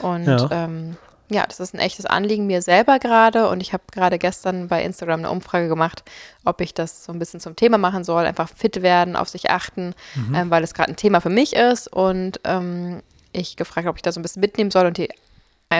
Und 0.00 0.26
ja. 0.26 0.48
Ähm, 0.50 0.96
ja, 1.30 1.46
das 1.46 1.58
ist 1.58 1.74
ein 1.74 1.80
echtes 1.80 2.04
Anliegen 2.04 2.46
mir 2.46 2.60
selber 2.60 2.98
gerade 2.98 3.48
und 3.48 3.60
ich 3.62 3.72
habe 3.72 3.84
gerade 3.90 4.18
gestern 4.18 4.68
bei 4.68 4.82
Instagram 4.82 5.20
eine 5.20 5.30
Umfrage 5.30 5.68
gemacht, 5.68 6.04
ob 6.44 6.60
ich 6.60 6.74
das 6.74 7.04
so 7.04 7.12
ein 7.12 7.18
bisschen 7.18 7.40
zum 7.40 7.56
Thema 7.56 7.78
machen 7.78 8.04
soll, 8.04 8.26
einfach 8.26 8.50
fit 8.50 8.82
werden, 8.82 9.16
auf 9.16 9.30
sich 9.30 9.50
achten, 9.50 9.94
mhm. 10.14 10.34
ähm, 10.34 10.50
weil 10.50 10.62
es 10.62 10.74
gerade 10.74 10.92
ein 10.92 10.96
Thema 10.96 11.20
für 11.20 11.30
mich 11.30 11.56
ist 11.56 11.88
und 11.88 12.40
ähm, 12.44 13.02
ich 13.32 13.56
gefragt, 13.56 13.88
ob 13.88 13.96
ich 13.96 14.02
da 14.02 14.12
so 14.12 14.20
ein 14.20 14.22
bisschen 14.22 14.40
mitnehmen 14.40 14.70
soll 14.70 14.86
und 14.86 14.98
die 14.98 15.08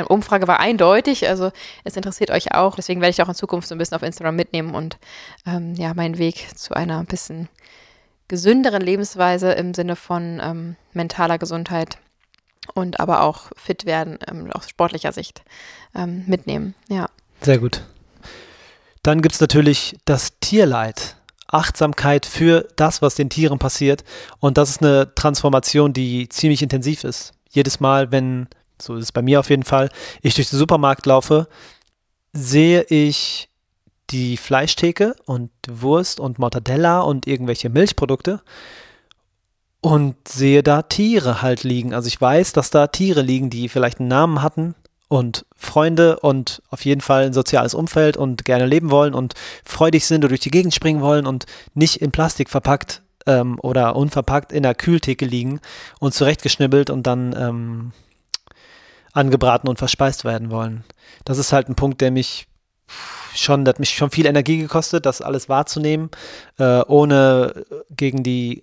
Umfrage 0.02 0.48
war 0.48 0.60
eindeutig, 0.60 1.28
also 1.28 1.50
es 1.84 1.96
interessiert 1.96 2.30
euch 2.30 2.54
auch, 2.54 2.76
deswegen 2.76 3.00
werde 3.00 3.10
ich 3.10 3.22
auch 3.22 3.28
in 3.28 3.34
Zukunft 3.34 3.68
so 3.68 3.74
ein 3.74 3.78
bisschen 3.78 3.96
auf 3.96 4.02
Instagram 4.02 4.36
mitnehmen 4.36 4.74
und 4.74 4.98
ähm, 5.46 5.74
ja, 5.74 5.94
meinen 5.94 6.18
Weg 6.18 6.58
zu 6.58 6.74
einer 6.74 6.98
ein 6.98 7.06
bisschen 7.06 7.48
gesünderen 8.28 8.82
Lebensweise 8.82 9.52
im 9.52 9.74
Sinne 9.74 9.96
von 9.96 10.40
ähm, 10.42 10.76
mentaler 10.92 11.38
Gesundheit 11.38 11.98
und 12.72 13.00
aber 13.00 13.22
auch 13.22 13.50
fit 13.56 13.84
werden 13.84 14.18
ähm, 14.28 14.50
aus 14.50 14.68
sportlicher 14.68 15.12
Sicht 15.12 15.42
ähm, 15.94 16.24
mitnehmen. 16.26 16.74
Ja. 16.88 17.08
Sehr 17.42 17.58
gut. 17.58 17.82
Dann 19.02 19.20
gibt 19.20 19.34
es 19.34 19.40
natürlich 19.40 19.96
das 20.06 20.38
Tierleid. 20.40 21.16
Achtsamkeit 21.46 22.26
für 22.26 22.66
das, 22.76 23.00
was 23.02 23.14
den 23.14 23.30
Tieren 23.30 23.58
passiert. 23.58 24.02
Und 24.40 24.58
das 24.58 24.70
ist 24.70 24.82
eine 24.82 25.14
Transformation, 25.14 25.92
die 25.92 26.28
ziemlich 26.28 26.62
intensiv 26.62 27.04
ist. 27.04 27.32
Jedes 27.50 27.78
Mal, 27.78 28.10
wenn, 28.10 28.48
so 28.80 28.96
ist 28.96 29.04
es 29.04 29.12
bei 29.12 29.22
mir 29.22 29.40
auf 29.40 29.50
jeden 29.50 29.64
Fall, 29.64 29.88
ich 30.22 30.34
durch 30.34 30.50
den 30.50 30.58
Supermarkt 30.58 31.06
laufe, 31.06 31.48
sehe 32.32 32.82
ich 32.82 33.48
die 34.10 34.36
Fleischtheke 34.36 35.16
und 35.24 35.50
Wurst 35.68 36.20
und 36.20 36.38
Mortadella 36.38 37.00
und 37.00 37.26
irgendwelche 37.26 37.70
Milchprodukte 37.70 38.42
und 39.80 40.28
sehe 40.28 40.62
da 40.62 40.82
Tiere 40.82 41.42
halt 41.42 41.62
liegen. 41.62 41.94
Also 41.94 42.08
ich 42.08 42.20
weiß, 42.20 42.52
dass 42.52 42.70
da 42.70 42.86
Tiere 42.86 43.22
liegen, 43.22 43.50
die 43.50 43.68
vielleicht 43.68 44.00
einen 44.00 44.08
Namen 44.08 44.42
hatten 44.42 44.74
und 45.08 45.46
Freunde 45.54 46.20
und 46.20 46.62
auf 46.70 46.84
jeden 46.84 47.00
Fall 47.00 47.24
ein 47.24 47.32
soziales 47.32 47.74
Umfeld 47.74 48.16
und 48.16 48.44
gerne 48.44 48.66
leben 48.66 48.90
wollen 48.90 49.14
und 49.14 49.34
freudig 49.64 50.06
sind 50.06 50.20
oder 50.20 50.30
durch 50.30 50.40
die 50.40 50.50
Gegend 50.50 50.74
springen 50.74 51.02
wollen 51.02 51.26
und 51.26 51.46
nicht 51.74 51.96
in 51.96 52.12
Plastik 52.12 52.50
verpackt 52.50 53.02
ähm, 53.26 53.58
oder 53.60 53.96
unverpackt 53.96 54.52
in 54.52 54.62
der 54.62 54.74
Kühltheke 54.74 55.24
liegen 55.24 55.60
und 56.00 56.14
zurechtgeschnibbelt 56.14 56.90
und 56.90 57.06
dann 57.06 57.34
ähm, 57.38 57.92
angebraten 59.14 59.68
und 59.68 59.78
verspeist 59.78 60.24
werden 60.24 60.50
wollen. 60.50 60.84
Das 61.24 61.38
ist 61.38 61.52
halt 61.52 61.68
ein 61.68 61.76
Punkt, 61.76 62.00
der 62.00 62.10
mich 62.10 62.46
schon, 63.34 63.64
der 63.64 63.74
hat 63.74 63.80
mich 63.80 63.94
schon 63.94 64.10
viel 64.10 64.26
Energie 64.26 64.58
gekostet, 64.58 65.06
das 65.06 65.22
alles 65.22 65.48
wahrzunehmen, 65.48 66.10
äh, 66.58 66.82
ohne 66.82 67.64
gegen 67.90 68.22
die 68.22 68.62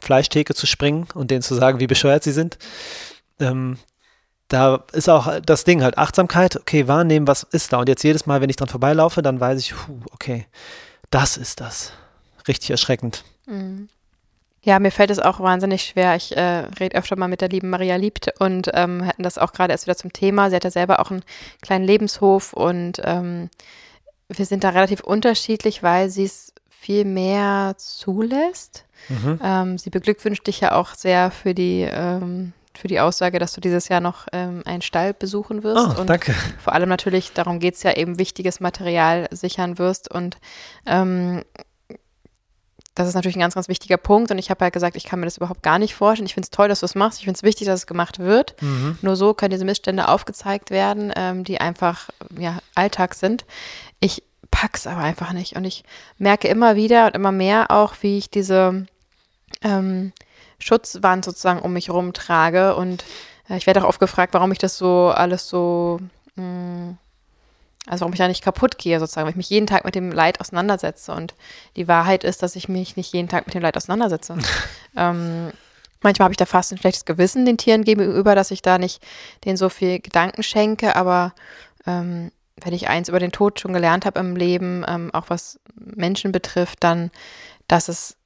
Fleischtheke 0.00 0.54
zu 0.54 0.66
springen 0.66 1.06
und 1.14 1.30
denen 1.30 1.42
zu 1.42 1.54
sagen, 1.54 1.80
wie 1.80 1.86
bescheuert 1.86 2.22
sie 2.22 2.32
sind. 2.32 2.58
Ähm, 3.40 3.78
da 4.48 4.84
ist 4.92 5.10
auch 5.10 5.40
das 5.40 5.64
Ding 5.64 5.82
halt 5.82 5.98
Achtsamkeit, 5.98 6.56
okay, 6.56 6.88
wahrnehmen, 6.88 7.26
was 7.26 7.42
ist 7.42 7.72
da. 7.72 7.80
Und 7.80 7.88
jetzt 7.88 8.02
jedes 8.02 8.24
Mal, 8.24 8.40
wenn 8.40 8.48
ich 8.48 8.56
dran 8.56 8.68
vorbeilaufe, 8.68 9.20
dann 9.20 9.40
weiß 9.40 9.60
ich, 9.60 9.74
puh, 9.74 10.00
okay, 10.12 10.46
das 11.10 11.36
ist 11.36 11.60
das. 11.60 11.92
Richtig 12.46 12.70
erschreckend. 12.70 13.24
Mhm. 13.46 13.88
Ja, 14.62 14.78
mir 14.78 14.90
fällt 14.90 15.10
es 15.10 15.20
auch 15.20 15.40
wahnsinnig 15.40 15.84
schwer. 15.84 16.16
Ich 16.16 16.36
äh, 16.36 16.66
rede 16.80 16.96
öfter 16.96 17.16
mal 17.16 17.28
mit 17.28 17.40
der 17.40 17.48
lieben 17.48 17.70
Maria 17.70 17.96
Liebt 17.96 18.40
und 18.40 18.70
ähm, 18.74 19.06
hatten 19.06 19.22
das 19.22 19.38
auch 19.38 19.52
gerade 19.52 19.72
erst 19.72 19.86
wieder 19.86 19.96
zum 19.96 20.12
Thema. 20.12 20.50
Sie 20.50 20.56
hat 20.56 20.64
ja 20.64 20.70
selber 20.70 21.00
auch 21.00 21.10
einen 21.10 21.22
kleinen 21.62 21.84
Lebenshof 21.84 22.52
und 22.52 23.00
ähm, 23.04 23.50
wir 24.28 24.44
sind 24.44 24.64
da 24.64 24.70
relativ 24.70 25.00
unterschiedlich, 25.00 25.82
weil 25.82 26.10
sie 26.10 26.24
es 26.24 26.52
viel 26.68 27.04
mehr 27.04 27.74
zulässt. 27.76 28.84
Mhm. 29.08 29.40
Ähm, 29.42 29.78
sie 29.78 29.90
beglückwünscht 29.90 30.46
dich 30.46 30.60
ja 30.60 30.72
auch 30.72 30.94
sehr 30.94 31.30
für 31.30 31.54
die, 31.54 31.88
ähm, 31.90 32.52
für 32.74 32.88
die 32.88 33.00
Aussage, 33.00 33.38
dass 33.38 33.52
du 33.52 33.60
dieses 33.60 33.88
Jahr 33.88 34.00
noch 34.00 34.26
ähm, 34.32 34.62
einen 34.64 34.82
Stall 34.82 35.14
besuchen 35.14 35.62
wirst. 35.62 35.96
Oh, 35.96 36.00
und 36.00 36.10
danke. 36.10 36.34
Vor 36.58 36.72
allem 36.72 36.88
natürlich, 36.88 37.32
darum 37.32 37.58
geht 37.58 37.74
es 37.74 37.82
ja 37.82 37.96
eben, 37.96 38.18
wichtiges 38.18 38.60
Material 38.60 39.28
sichern 39.30 39.78
wirst. 39.78 40.10
Und 40.10 40.36
ähm, 40.86 41.42
das 42.98 43.08
ist 43.08 43.14
natürlich 43.14 43.36
ein 43.36 43.40
ganz, 43.40 43.54
ganz 43.54 43.68
wichtiger 43.68 43.96
Punkt. 43.96 44.30
Und 44.30 44.38
ich 44.38 44.50
habe 44.50 44.64
ja 44.64 44.70
gesagt, 44.70 44.96
ich 44.96 45.04
kann 45.04 45.20
mir 45.20 45.26
das 45.26 45.36
überhaupt 45.36 45.62
gar 45.62 45.78
nicht 45.78 45.94
vorstellen. 45.94 46.26
Ich 46.26 46.34
finde 46.34 46.46
es 46.46 46.50
toll, 46.50 46.68
dass 46.68 46.80
du 46.80 46.86
es 46.86 46.94
machst. 46.94 47.18
Ich 47.20 47.24
finde 47.24 47.38
es 47.38 47.44
wichtig, 47.44 47.66
dass 47.66 47.80
es 47.80 47.86
gemacht 47.86 48.18
wird. 48.18 48.60
Mhm. 48.60 48.98
Nur 49.02 49.14
so 49.14 49.34
können 49.34 49.52
diese 49.52 49.64
Missstände 49.64 50.08
aufgezeigt 50.08 50.70
werden, 50.70 51.12
ähm, 51.14 51.44
die 51.44 51.60
einfach 51.60 52.10
ja, 52.36 52.58
Alltag 52.74 53.14
sind. 53.14 53.44
Ich 54.00 54.24
pack's 54.50 54.86
aber 54.86 55.00
einfach 55.00 55.32
nicht. 55.32 55.54
Und 55.54 55.64
ich 55.64 55.84
merke 56.18 56.48
immer 56.48 56.74
wieder 56.74 57.06
und 57.06 57.14
immer 57.14 57.32
mehr 57.32 57.70
auch, 57.70 57.94
wie 58.00 58.18
ich 58.18 58.30
diese 58.30 58.86
ähm, 59.62 60.12
Schutzwand 60.58 61.24
sozusagen 61.24 61.60
um 61.60 61.72
mich 61.72 61.88
herum 61.88 62.12
trage. 62.12 62.74
Und 62.74 63.04
äh, 63.48 63.56
ich 63.56 63.66
werde 63.66 63.84
auch 63.84 63.88
oft 63.88 64.00
gefragt, 64.00 64.34
warum 64.34 64.50
ich 64.50 64.58
das 64.58 64.76
so 64.76 65.12
alles 65.14 65.48
so, 65.48 66.00
mh, 66.34 66.42
mm, 66.44 66.98
also 67.88 68.02
warum 68.02 68.12
ich 68.12 68.18
da 68.18 68.28
nicht 68.28 68.44
kaputt 68.44 68.78
gehe 68.78 69.00
sozusagen, 69.00 69.24
weil 69.24 69.32
ich 69.32 69.36
mich 69.36 69.50
jeden 69.50 69.66
Tag 69.66 69.84
mit 69.84 69.94
dem 69.94 70.12
Leid 70.12 70.40
auseinandersetze. 70.40 71.12
Und 71.12 71.34
die 71.76 71.88
Wahrheit 71.88 72.22
ist, 72.24 72.42
dass 72.42 72.56
ich 72.56 72.68
mich 72.68 72.96
nicht 72.96 73.12
jeden 73.12 73.28
Tag 73.28 73.46
mit 73.46 73.54
dem 73.54 73.62
Leid 73.62 73.76
auseinandersetze. 73.76 74.36
ähm, 74.96 75.50
manchmal 76.02 76.24
habe 76.24 76.32
ich 76.32 76.38
da 76.38 76.46
fast 76.46 76.72
ein 76.72 76.78
schlechtes 76.78 77.04
Gewissen 77.04 77.46
den 77.46 77.56
Tieren 77.58 77.84
gegenüber, 77.84 78.34
dass 78.34 78.50
ich 78.50 78.62
da 78.62 78.78
nicht 78.78 79.02
denen 79.44 79.56
so 79.56 79.68
viel 79.68 80.00
Gedanken 80.00 80.42
schenke, 80.42 80.96
aber 80.96 81.34
ähm, 81.86 82.30
wenn 82.60 82.74
ich 82.74 82.88
eins 82.88 83.08
über 83.08 83.20
den 83.20 83.32
Tod 83.32 83.60
schon 83.60 83.72
gelernt 83.72 84.04
habe 84.04 84.20
im 84.20 84.36
Leben, 84.36 84.84
ähm, 84.86 85.10
auch 85.14 85.30
was 85.30 85.58
Menschen 85.74 86.32
betrifft, 86.32 86.84
dann, 86.84 87.10
dass 87.68 87.88
es 87.88 88.16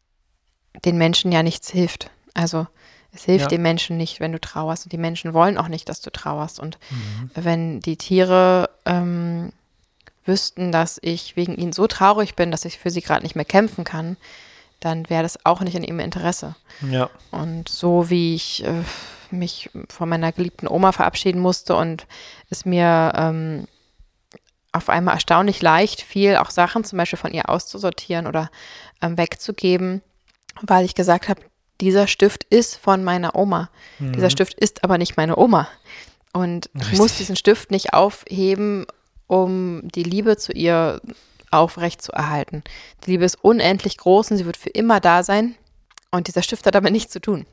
den 0.84 0.96
Menschen 0.96 1.32
ja 1.32 1.42
nichts 1.42 1.70
hilft. 1.70 2.10
Also 2.34 2.66
es 3.14 3.24
hilft 3.24 3.42
ja. 3.42 3.48
den 3.48 3.62
Menschen 3.62 3.96
nicht, 3.98 4.20
wenn 4.20 4.32
du 4.32 4.40
trauerst 4.40 4.86
und 4.86 4.92
die 4.92 4.98
Menschen 4.98 5.34
wollen 5.34 5.58
auch 5.58 5.68
nicht, 5.68 5.88
dass 5.88 6.00
du 6.00 6.10
trauerst. 6.10 6.58
Und 6.58 6.78
mhm. 6.90 7.30
wenn 7.34 7.80
die 7.80 7.96
Tiere 7.96 8.70
ähm, 8.86 9.52
wüssten, 10.24 10.72
dass 10.72 10.98
ich 11.02 11.36
wegen 11.36 11.54
ihnen 11.54 11.72
so 11.72 11.86
traurig 11.86 12.36
bin, 12.36 12.50
dass 12.50 12.64
ich 12.64 12.78
für 12.78 12.90
sie 12.90 13.02
gerade 13.02 13.22
nicht 13.22 13.36
mehr 13.36 13.44
kämpfen 13.44 13.84
kann, 13.84 14.16
dann 14.80 15.08
wäre 15.10 15.22
das 15.22 15.44
auch 15.44 15.60
nicht 15.60 15.74
in 15.74 15.84
ihrem 15.84 16.00
Interesse. 16.00 16.56
Ja. 16.90 17.10
Und 17.30 17.68
so 17.68 18.08
wie 18.08 18.34
ich 18.34 18.64
äh, 18.64 18.82
mich 19.30 19.70
von 19.88 20.08
meiner 20.08 20.32
geliebten 20.32 20.66
Oma 20.66 20.92
verabschieden 20.92 21.40
musste 21.40 21.76
und 21.76 22.06
es 22.50 22.64
mir 22.64 23.12
ähm, 23.14 23.68
auf 24.72 24.88
einmal 24.88 25.14
erstaunlich 25.14 25.60
leicht 25.60 26.00
fiel, 26.00 26.36
auch 26.36 26.50
Sachen 26.50 26.84
zum 26.84 26.96
Beispiel 26.96 27.18
von 27.18 27.32
ihr 27.32 27.50
auszusortieren 27.50 28.26
oder 28.26 28.50
ähm, 29.02 29.18
wegzugeben, 29.18 30.00
weil 30.62 30.84
ich 30.84 30.94
gesagt 30.94 31.28
habe, 31.28 31.42
dieser 31.80 32.06
Stift 32.06 32.44
ist 32.44 32.76
von 32.76 33.04
meiner 33.04 33.34
Oma. 33.34 33.70
Mhm. 33.98 34.12
Dieser 34.12 34.30
Stift 34.30 34.54
ist 34.54 34.84
aber 34.84 34.98
nicht 34.98 35.16
meine 35.16 35.36
Oma. 35.36 35.68
Und 36.32 36.70
Richtig. 36.74 36.92
ich 36.92 36.98
muss 36.98 37.16
diesen 37.16 37.36
Stift 37.36 37.70
nicht 37.70 37.92
aufheben, 37.92 38.86
um 39.26 39.88
die 39.88 40.02
Liebe 40.02 40.36
zu 40.36 40.52
ihr 40.52 41.00
aufrecht 41.50 42.00
zu 42.00 42.12
erhalten. 42.12 42.62
Die 43.04 43.12
Liebe 43.12 43.24
ist 43.24 43.42
unendlich 43.42 43.98
groß 43.98 44.30
und 44.30 44.38
sie 44.38 44.46
wird 44.46 44.56
für 44.56 44.70
immer 44.70 45.00
da 45.00 45.22
sein. 45.22 45.56
Und 46.10 46.28
dieser 46.28 46.42
Stift 46.42 46.66
hat 46.66 46.74
damit 46.74 46.92
nichts 46.92 47.12
zu 47.12 47.20
tun. 47.20 47.46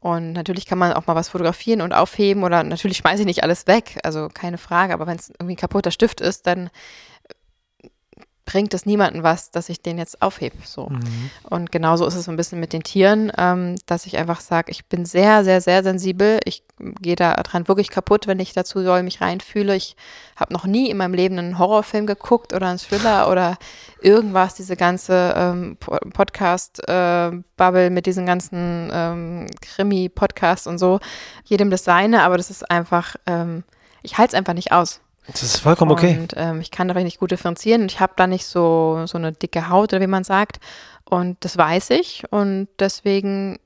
Und 0.00 0.32
natürlich 0.32 0.64
kann 0.64 0.78
man 0.78 0.94
auch 0.94 1.06
mal 1.06 1.14
was 1.14 1.28
fotografieren 1.28 1.82
und 1.82 1.92
aufheben 1.92 2.42
oder 2.42 2.62
natürlich 2.62 2.96
schmeiße 2.98 3.20
ich 3.20 3.26
nicht 3.26 3.42
alles 3.42 3.66
weg, 3.66 3.98
also 4.02 4.28
keine 4.32 4.56
Frage, 4.56 4.94
aber 4.94 5.06
wenn 5.06 5.16
es 5.16 5.28
irgendwie 5.28 5.52
ein 5.52 5.58
kaputter 5.58 5.90
Stift 5.90 6.22
ist, 6.22 6.46
dann 6.46 6.70
bringt 8.50 8.74
es 8.74 8.84
niemandem 8.84 9.22
was, 9.22 9.52
dass 9.52 9.68
ich 9.68 9.80
den 9.80 9.96
jetzt 9.96 10.22
aufhebe. 10.22 10.56
So. 10.64 10.88
Mhm. 10.88 11.30
Und 11.44 11.70
genauso 11.70 12.04
ist 12.04 12.16
es 12.16 12.24
so 12.24 12.32
ein 12.32 12.36
bisschen 12.36 12.58
mit 12.58 12.72
den 12.72 12.82
Tieren, 12.82 13.30
ähm, 13.38 13.76
dass 13.86 14.06
ich 14.06 14.18
einfach 14.18 14.40
sage, 14.40 14.72
ich 14.72 14.86
bin 14.86 15.04
sehr, 15.04 15.44
sehr, 15.44 15.60
sehr 15.60 15.84
sensibel. 15.84 16.40
Ich 16.44 16.64
gehe 17.00 17.14
da 17.14 17.34
dran 17.34 17.68
wirklich 17.68 17.90
kaputt, 17.90 18.26
wenn 18.26 18.40
ich 18.40 18.52
dazu 18.52 18.82
soll, 18.82 19.04
mich 19.04 19.20
reinfühle. 19.20 19.76
Ich 19.76 19.94
habe 20.34 20.52
noch 20.52 20.64
nie 20.64 20.90
in 20.90 20.96
meinem 20.96 21.14
Leben 21.14 21.38
einen 21.38 21.60
Horrorfilm 21.60 22.06
geguckt 22.06 22.52
oder 22.52 22.66
einen 22.66 22.78
Thriller 22.78 23.30
oder 23.30 23.56
irgendwas, 24.00 24.54
diese 24.54 24.74
ganze 24.74 25.32
ähm, 25.36 25.76
Podcast-Bubble 25.78 27.86
äh, 27.86 27.90
mit 27.90 28.06
diesen 28.06 28.26
ganzen 28.26 28.90
ähm, 28.92 29.46
Krimi-Podcasts 29.60 30.66
und 30.66 30.78
so. 30.78 30.98
Jedem 31.44 31.70
das 31.70 31.84
seine, 31.84 32.24
aber 32.24 32.36
das 32.36 32.50
ist 32.50 32.68
einfach, 32.68 33.14
ähm, 33.26 33.62
ich 34.02 34.18
halte 34.18 34.34
es 34.34 34.38
einfach 34.38 34.54
nicht 34.54 34.72
aus. 34.72 35.00
Das 35.32 35.42
ist 35.42 35.58
vollkommen 35.58 35.92
okay. 35.92 36.18
Und 36.18 36.34
ähm, 36.36 36.60
ich 36.60 36.70
kann 36.70 36.88
da 36.88 36.94
nicht 36.94 37.20
gut 37.20 37.30
differenzieren. 37.30 37.86
Ich 37.86 38.00
habe 38.00 38.12
da 38.16 38.26
nicht 38.26 38.46
so, 38.46 39.04
so 39.06 39.18
eine 39.18 39.32
dicke 39.32 39.68
Haut 39.68 39.92
oder 39.92 40.00
wie 40.00 40.06
man 40.06 40.24
sagt. 40.24 40.60
Und 41.04 41.36
das 41.40 41.56
weiß 41.56 41.90
ich. 41.90 42.24
Und 42.30 42.68
deswegen, 42.78 43.58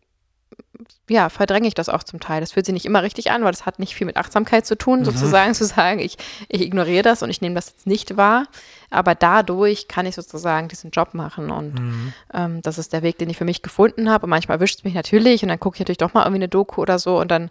ja, 1.09 1.28
verdränge 1.28 1.68
ich 1.68 1.75
das 1.75 1.88
auch 1.88 2.02
zum 2.02 2.21
Teil. 2.21 2.40
Das 2.40 2.52
fühlt 2.52 2.66
sich 2.66 2.73
nicht 2.73 2.87
immer 2.87 3.02
richtig 3.02 3.30
an, 3.30 3.44
weil 3.44 3.52
das 3.52 3.66
hat 3.66 3.78
nicht 3.78 3.94
viel 3.94 4.06
mit 4.06 4.16
Achtsamkeit 4.16 4.66
zu 4.66 4.76
tun, 4.76 5.00
mhm. 5.00 5.04
sozusagen 5.04 5.54
zu 5.54 5.64
sagen, 5.64 6.00
ich, 6.00 6.16
ich 6.49 6.62
ignoriere 6.62 7.02
das 7.02 7.23
und 7.23 7.30
ich 7.30 7.40
nehme 7.40 7.54
das 7.54 7.68
jetzt 7.68 7.87
nicht 7.87 8.16
wahr. 8.16 8.47
Aber 8.90 9.14
dadurch 9.14 9.88
kann 9.88 10.06
ich 10.06 10.14
sozusagen 10.14 10.68
diesen 10.68 10.90
Job 10.90 11.14
machen. 11.14 11.50
Und 11.50 11.78
mhm. 11.78 12.12
ähm, 12.33 12.62
das 12.62 12.78
ist 12.78 12.92
der 12.92 13.02
Weg, 13.02 13.18
den 13.18 13.28
ich 13.28 13.37
für 13.37 13.44
mich 13.44 13.62
gefunden 13.62 14.11
habe. 14.11 14.25
Und 14.25 14.30
manchmal 14.30 14.56
erwischt 14.56 14.78
es 14.78 14.85
mich 14.85 14.94
natürlich. 14.94 15.42
Und 15.42 15.49
dann 15.49 15.61
gucke 15.61 15.76
ich 15.76 15.80
natürlich 15.80 15.99
doch 15.99 16.14
mal 16.14 16.23
irgendwie 16.23 16.42
eine 16.42 16.49
Doku 16.49 16.80
oder 16.80 16.99
so. 16.99 17.18
Und 17.18 17.30
dann 17.30 17.50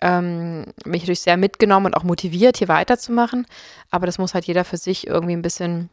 ähm, 0.00 0.66
mich 0.84 1.02
natürlich 1.02 1.20
sehr 1.20 1.36
mitgenommen 1.36 1.86
und 1.86 1.94
auch 1.94 2.04
motiviert, 2.04 2.58
hier 2.58 2.68
weiterzumachen. 2.68 3.46
Aber 3.90 4.06
das 4.06 4.18
muss 4.18 4.34
halt 4.34 4.46
jeder 4.46 4.64
für 4.64 4.76
sich 4.76 5.06
irgendwie 5.06 5.34
ein 5.34 5.42
bisschen 5.42 5.90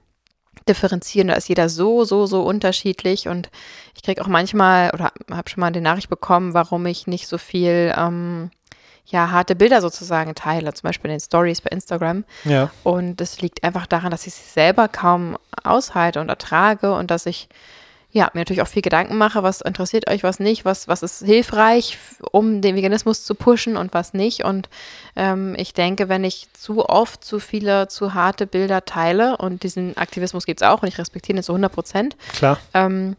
differenzieren. 0.67 1.27
Da 1.27 1.35
ist 1.35 1.49
jeder 1.49 1.69
so, 1.69 2.03
so, 2.03 2.25
so 2.25 2.43
unterschiedlich. 2.43 3.27
Und 3.27 3.49
ich 3.95 4.03
kriege 4.03 4.21
auch 4.21 4.27
manchmal 4.27 4.91
oder 4.91 5.11
habe 5.31 5.49
schon 5.49 5.61
mal 5.61 5.71
die 5.71 5.81
Nachricht 5.81 6.09
bekommen, 6.09 6.53
warum 6.53 6.85
ich 6.85 7.07
nicht 7.07 7.27
so 7.27 7.37
viel 7.37 7.93
ähm, 7.97 8.51
ja, 9.05 9.29
harte 9.31 9.55
Bilder 9.55 9.81
sozusagen 9.81 10.33
teile, 10.33 10.73
zum 10.73 10.87
Beispiel 10.87 11.11
in 11.11 11.15
den 11.15 11.21
Stories 11.21 11.61
bei 11.61 11.69
Instagram. 11.69 12.25
Ja. 12.43 12.71
Und 12.83 13.17
das 13.17 13.41
liegt 13.41 13.63
einfach 13.63 13.85
daran, 13.85 14.11
dass 14.11 14.25
ich 14.25 14.33
sie 14.33 14.49
selber 14.49 14.87
kaum 14.87 15.37
aushalte 15.63 16.19
und 16.19 16.29
ertrage 16.29 16.93
und 16.93 17.11
dass 17.11 17.25
ich 17.25 17.47
ja, 18.15 18.31
mir 18.33 18.39
natürlich 18.39 18.61
auch 18.61 18.67
viel 18.69 18.81
Gedanken 18.81 19.17
mache, 19.17 19.43
was 19.43 19.59
interessiert 19.59 20.09
euch, 20.09 20.23
was 20.23 20.39
nicht, 20.39 20.63
was, 20.63 20.87
was 20.87 21.03
ist 21.03 21.25
hilfreich, 21.25 21.97
um 22.31 22.61
den 22.61 22.77
Veganismus 22.77 23.25
zu 23.25 23.35
pushen 23.35 23.75
und 23.75 23.93
was 23.93 24.13
nicht. 24.13 24.45
Und 24.45 24.69
ähm, 25.17 25.53
ich 25.57 25.73
denke, 25.73 26.07
wenn 26.07 26.23
ich 26.23 26.47
zu 26.53 26.87
oft 26.87 27.25
zu 27.25 27.41
viele, 27.41 27.89
zu 27.89 28.13
harte 28.13 28.47
Bilder 28.47 28.85
teile, 28.85 29.35
und 29.35 29.63
diesen 29.63 29.97
Aktivismus 29.97 30.45
gibt 30.45 30.61
es 30.61 30.67
auch 30.67 30.81
und 30.81 30.87
ich 30.87 30.97
respektiere 30.97 31.39
ihn 31.39 31.43
zu 31.43 31.51
100 31.51 31.69
Prozent. 31.73 32.15
Ähm, 32.73 33.17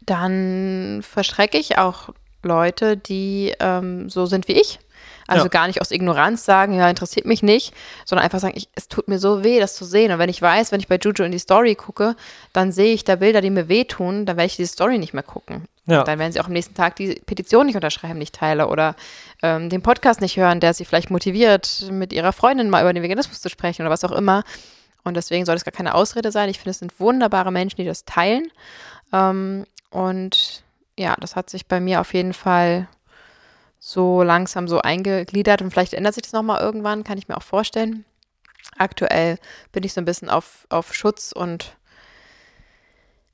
dann 0.00 1.02
verschrecke 1.02 1.58
ich 1.58 1.76
auch 1.76 2.08
Leute, 2.42 2.96
die 2.96 3.52
ähm, 3.60 4.08
so 4.08 4.24
sind 4.24 4.48
wie 4.48 4.54
ich 4.54 4.78
also 5.26 5.44
ja. 5.44 5.48
gar 5.48 5.66
nicht 5.66 5.80
aus 5.80 5.90
Ignoranz 5.90 6.44
sagen, 6.44 6.74
ja, 6.74 6.88
interessiert 6.88 7.26
mich 7.26 7.42
nicht, 7.42 7.74
sondern 8.04 8.24
einfach 8.24 8.40
sagen, 8.40 8.54
ich, 8.56 8.68
es 8.74 8.88
tut 8.88 9.08
mir 9.08 9.18
so 9.18 9.44
weh, 9.44 9.60
das 9.60 9.74
zu 9.74 9.84
sehen. 9.84 10.12
Und 10.12 10.18
wenn 10.18 10.28
ich 10.28 10.40
weiß, 10.42 10.72
wenn 10.72 10.80
ich 10.80 10.88
bei 10.88 10.98
Juju 10.98 11.24
in 11.24 11.32
die 11.32 11.38
Story 11.38 11.74
gucke, 11.74 12.16
dann 12.52 12.72
sehe 12.72 12.94
ich 12.94 13.04
da 13.04 13.16
Bilder, 13.16 13.40
die 13.40 13.50
mir 13.50 13.68
wehtun, 13.68 14.26
dann 14.26 14.36
werde 14.36 14.46
ich 14.46 14.56
diese 14.56 14.72
Story 14.72 14.98
nicht 14.98 15.14
mehr 15.14 15.22
gucken. 15.22 15.66
Ja. 15.84 16.04
dann 16.04 16.20
werden 16.20 16.30
sie 16.30 16.40
auch 16.40 16.46
am 16.46 16.52
nächsten 16.52 16.74
Tag 16.74 16.94
die 16.94 17.20
Petition 17.26 17.66
nicht 17.66 17.74
unterschreiben, 17.74 18.16
nicht 18.16 18.36
teile 18.36 18.68
oder 18.68 18.94
ähm, 19.42 19.68
den 19.68 19.82
Podcast 19.82 20.20
nicht 20.20 20.36
hören, 20.36 20.60
der 20.60 20.74
sie 20.74 20.84
vielleicht 20.84 21.10
motiviert, 21.10 21.88
mit 21.90 22.12
ihrer 22.12 22.32
Freundin 22.32 22.70
mal 22.70 22.82
über 22.82 22.92
den 22.92 23.02
Veganismus 23.02 23.40
zu 23.40 23.48
sprechen 23.48 23.82
oder 23.82 23.90
was 23.90 24.04
auch 24.04 24.12
immer. 24.12 24.44
Und 25.02 25.16
deswegen 25.16 25.44
soll 25.44 25.56
es 25.56 25.64
gar 25.64 25.72
keine 25.72 25.94
Ausrede 25.94 26.30
sein. 26.30 26.48
Ich 26.48 26.58
finde, 26.58 26.70
es 26.70 26.78
sind 26.78 27.00
wunderbare 27.00 27.50
Menschen, 27.50 27.78
die 27.78 27.84
das 27.84 28.04
teilen. 28.04 28.52
Ähm, 29.12 29.66
und 29.90 30.62
ja, 30.96 31.16
das 31.18 31.34
hat 31.34 31.50
sich 31.50 31.66
bei 31.66 31.80
mir 31.80 32.00
auf 32.00 32.14
jeden 32.14 32.32
Fall 32.32 32.88
so 33.84 34.22
langsam 34.22 34.68
so 34.68 34.80
eingegliedert 34.80 35.60
und 35.60 35.72
vielleicht 35.72 35.92
ändert 35.92 36.14
sich 36.14 36.22
das 36.22 36.32
nochmal 36.32 36.60
irgendwann, 36.60 37.02
kann 37.02 37.18
ich 37.18 37.26
mir 37.26 37.36
auch 37.36 37.42
vorstellen. 37.42 38.04
Aktuell 38.78 39.38
bin 39.72 39.82
ich 39.82 39.92
so 39.92 40.00
ein 40.00 40.04
bisschen 40.04 40.30
auf, 40.30 40.68
auf 40.70 40.94
Schutz 40.94 41.32
und 41.32 41.76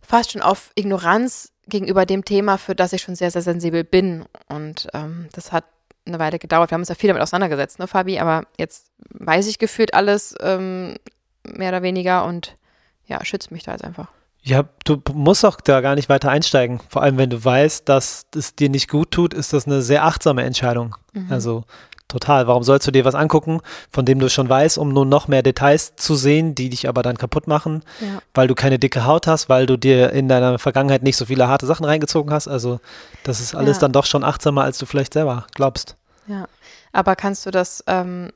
fast 0.00 0.32
schon 0.32 0.40
auf 0.40 0.70
Ignoranz 0.74 1.52
gegenüber 1.66 2.06
dem 2.06 2.24
Thema, 2.24 2.56
für 2.56 2.74
das 2.74 2.94
ich 2.94 3.02
schon 3.02 3.14
sehr, 3.14 3.30
sehr 3.30 3.42
sensibel 3.42 3.84
bin. 3.84 4.24
Und 4.48 4.88
ähm, 4.94 5.28
das 5.32 5.52
hat 5.52 5.66
eine 6.06 6.18
Weile 6.18 6.38
gedauert. 6.38 6.70
Wir 6.70 6.76
haben 6.76 6.80
uns 6.80 6.88
ja 6.88 6.94
viel 6.94 7.08
damit 7.08 7.22
auseinandergesetzt, 7.22 7.78
ne, 7.78 7.86
Fabi? 7.86 8.18
Aber 8.18 8.46
jetzt 8.56 8.90
weiß 9.10 9.48
ich 9.48 9.58
gefühlt 9.58 9.92
alles 9.92 10.34
ähm, 10.40 10.94
mehr 11.42 11.68
oder 11.68 11.82
weniger 11.82 12.24
und 12.24 12.56
ja, 13.04 13.22
schützt 13.22 13.50
mich 13.50 13.64
da 13.64 13.72
jetzt 13.72 13.84
einfach. 13.84 14.08
Ja, 14.48 14.64
du 14.84 15.02
musst 15.12 15.44
auch 15.44 15.60
da 15.60 15.82
gar 15.82 15.94
nicht 15.94 16.08
weiter 16.08 16.30
einsteigen. 16.30 16.80
Vor 16.88 17.02
allem, 17.02 17.18
wenn 17.18 17.28
du 17.28 17.44
weißt, 17.44 17.86
dass 17.86 18.24
es 18.34 18.54
dir 18.54 18.70
nicht 18.70 18.88
gut 18.88 19.10
tut, 19.10 19.34
ist 19.34 19.52
das 19.52 19.66
eine 19.66 19.82
sehr 19.82 20.04
achtsame 20.04 20.42
Entscheidung. 20.42 20.96
Mhm. 21.12 21.30
Also 21.30 21.64
total. 22.08 22.46
Warum 22.46 22.62
sollst 22.62 22.86
du 22.86 22.90
dir 22.90 23.04
was 23.04 23.14
angucken, 23.14 23.60
von 23.90 24.06
dem 24.06 24.18
du 24.18 24.30
schon 24.30 24.48
weißt, 24.48 24.78
um 24.78 24.88
nur 24.88 25.04
noch 25.04 25.28
mehr 25.28 25.42
Details 25.42 25.96
zu 25.96 26.14
sehen, 26.14 26.54
die 26.54 26.70
dich 26.70 26.88
aber 26.88 27.02
dann 27.02 27.18
kaputt 27.18 27.46
machen, 27.46 27.82
ja. 28.00 28.22
weil 28.32 28.48
du 28.48 28.54
keine 28.54 28.78
dicke 28.78 29.04
Haut 29.04 29.26
hast, 29.26 29.50
weil 29.50 29.66
du 29.66 29.76
dir 29.76 30.12
in 30.12 30.28
deiner 30.28 30.58
Vergangenheit 30.58 31.02
nicht 31.02 31.18
so 31.18 31.26
viele 31.26 31.48
harte 31.48 31.66
Sachen 31.66 31.84
reingezogen 31.84 32.32
hast. 32.32 32.48
Also 32.48 32.80
das 33.24 33.40
ist 33.40 33.54
alles 33.54 33.76
ja. 33.76 33.80
dann 33.82 33.92
doch 33.92 34.06
schon 34.06 34.24
achtsamer, 34.24 34.62
als 34.62 34.78
du 34.78 34.86
vielleicht 34.86 35.12
selber 35.12 35.46
glaubst. 35.52 35.96
Ja, 36.26 36.48
aber 36.92 37.16
kannst 37.16 37.44
du 37.44 37.50
das 37.50 37.84
ähm, 37.86 38.30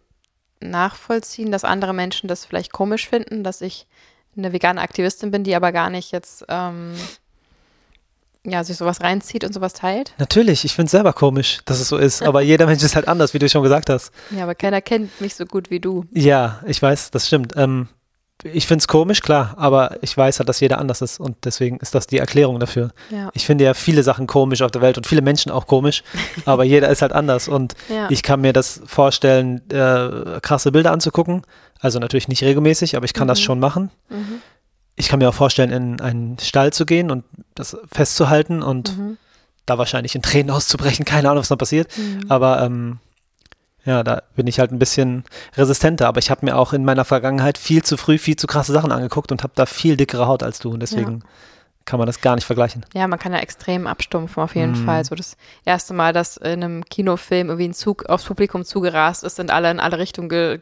nachvollziehen, 0.60 1.50
dass 1.50 1.64
andere 1.64 1.94
Menschen 1.94 2.28
das 2.28 2.44
vielleicht 2.44 2.70
komisch 2.70 3.08
finden, 3.08 3.44
dass 3.44 3.62
ich 3.62 3.86
eine 4.36 4.52
vegane 4.52 4.80
Aktivistin 4.80 5.30
bin, 5.30 5.44
die 5.44 5.54
aber 5.54 5.72
gar 5.72 5.90
nicht 5.90 6.12
jetzt 6.12 6.44
ähm, 6.48 6.94
ja, 8.44 8.64
sich 8.64 8.76
sowas 8.76 9.00
reinzieht 9.00 9.44
und 9.44 9.52
sowas 9.52 9.72
teilt? 9.72 10.14
Natürlich, 10.18 10.64
ich 10.64 10.74
finde 10.74 10.86
es 10.86 10.92
selber 10.92 11.12
komisch, 11.12 11.60
dass 11.64 11.80
es 11.80 11.88
so 11.88 11.96
ist, 11.96 12.22
aber 12.22 12.40
jeder 12.42 12.66
Mensch 12.66 12.82
ist 12.82 12.96
halt 12.96 13.08
anders, 13.08 13.34
wie 13.34 13.38
du 13.38 13.48
schon 13.48 13.62
gesagt 13.62 13.88
hast. 13.88 14.12
Ja, 14.30 14.44
aber 14.44 14.54
keiner 14.54 14.80
kennt 14.80 15.20
mich 15.20 15.34
so 15.34 15.44
gut 15.44 15.70
wie 15.70 15.80
du. 15.80 16.06
Ja, 16.12 16.60
ich 16.66 16.80
weiß, 16.80 17.10
das 17.10 17.26
stimmt. 17.26 17.54
Ähm, 17.56 17.88
ich 18.44 18.66
finde 18.66 18.80
es 18.80 18.88
komisch, 18.88 19.20
klar, 19.20 19.54
aber 19.56 19.98
ich 20.02 20.16
weiß 20.16 20.38
halt, 20.38 20.48
dass 20.48 20.60
jeder 20.60 20.78
anders 20.78 21.00
ist 21.00 21.20
und 21.20 21.36
deswegen 21.44 21.78
ist 21.78 21.94
das 21.94 22.06
die 22.06 22.18
Erklärung 22.18 22.58
dafür. 22.58 22.90
Ja. 23.10 23.30
Ich 23.34 23.46
finde 23.46 23.64
ja 23.64 23.74
viele 23.74 24.02
Sachen 24.02 24.26
komisch 24.26 24.62
auf 24.62 24.70
der 24.70 24.82
Welt 24.82 24.96
und 24.96 25.06
viele 25.06 25.22
Menschen 25.22 25.52
auch 25.52 25.66
komisch, 25.66 26.02
aber 26.44 26.64
jeder 26.64 26.88
ist 26.88 27.02
halt 27.02 27.12
anders 27.12 27.48
und 27.48 27.74
ja. 27.88 28.08
ich 28.10 28.22
kann 28.22 28.40
mir 28.40 28.52
das 28.52 28.80
vorstellen, 28.86 29.62
äh, 29.70 30.40
krasse 30.40 30.72
Bilder 30.72 30.92
anzugucken, 30.92 31.42
also 31.80 31.98
natürlich 31.98 32.28
nicht 32.28 32.42
regelmäßig, 32.42 32.96
aber 32.96 33.04
ich 33.04 33.14
kann 33.14 33.26
mhm. 33.26 33.28
das 33.28 33.40
schon 33.40 33.60
machen. 33.60 33.90
Mhm. 34.08 34.40
Ich 34.96 35.08
kann 35.08 35.18
mir 35.18 35.28
auch 35.28 35.34
vorstellen, 35.34 35.70
in 35.70 36.00
einen 36.00 36.38
Stall 36.38 36.72
zu 36.72 36.84
gehen 36.84 37.10
und 37.10 37.24
das 37.54 37.76
festzuhalten 37.90 38.62
und 38.62 38.96
mhm. 38.96 39.16
da 39.66 39.78
wahrscheinlich 39.78 40.14
in 40.14 40.22
Tränen 40.22 40.50
auszubrechen. 40.50 41.04
Keine 41.06 41.28
Ahnung, 41.28 41.40
was 41.40 41.48
da 41.48 41.56
passiert. 41.56 41.88
Mhm. 41.96 42.26
Aber 42.28 42.62
ähm, 42.62 42.98
ja, 43.84 44.02
da 44.02 44.22
bin 44.36 44.46
ich 44.46 44.58
halt 44.58 44.72
ein 44.72 44.78
bisschen 44.78 45.24
resistenter. 45.56 46.08
Aber 46.08 46.18
ich 46.18 46.30
habe 46.30 46.44
mir 46.44 46.56
auch 46.56 46.72
in 46.72 46.84
meiner 46.84 47.04
Vergangenheit 47.04 47.58
viel 47.58 47.82
zu 47.82 47.96
früh 47.96 48.18
viel 48.18 48.36
zu 48.36 48.46
krasse 48.46 48.72
Sachen 48.72 48.92
angeguckt 48.92 49.32
und 49.32 49.42
habe 49.42 49.52
da 49.56 49.66
viel 49.66 49.96
dickere 49.96 50.26
Haut 50.26 50.42
als 50.42 50.58
du. 50.60 50.70
Und 50.70 50.80
deswegen 50.80 51.20
ja. 51.20 51.26
kann 51.84 51.98
man 51.98 52.06
das 52.06 52.20
gar 52.20 52.34
nicht 52.36 52.44
vergleichen. 52.44 52.86
Ja, 52.94 53.08
man 53.08 53.18
kann 53.18 53.32
ja 53.32 53.40
extrem 53.40 53.86
abstumpfen 53.86 54.42
auf 54.42 54.54
jeden 54.54 54.82
mm. 54.82 54.84
Fall. 54.84 55.04
So 55.04 55.14
das 55.14 55.36
erste 55.64 55.94
Mal, 55.94 56.12
dass 56.12 56.36
in 56.36 56.62
einem 56.62 56.84
Kinofilm 56.84 57.48
irgendwie 57.48 57.68
ein 57.68 57.74
Zug 57.74 58.06
aufs 58.06 58.24
Publikum 58.24 58.64
zugerast 58.64 59.24
ist, 59.24 59.36
sind 59.36 59.50
alle 59.50 59.70
in 59.70 59.80
alle 59.80 59.98
Richtungen 59.98 60.28
ge 60.28 60.58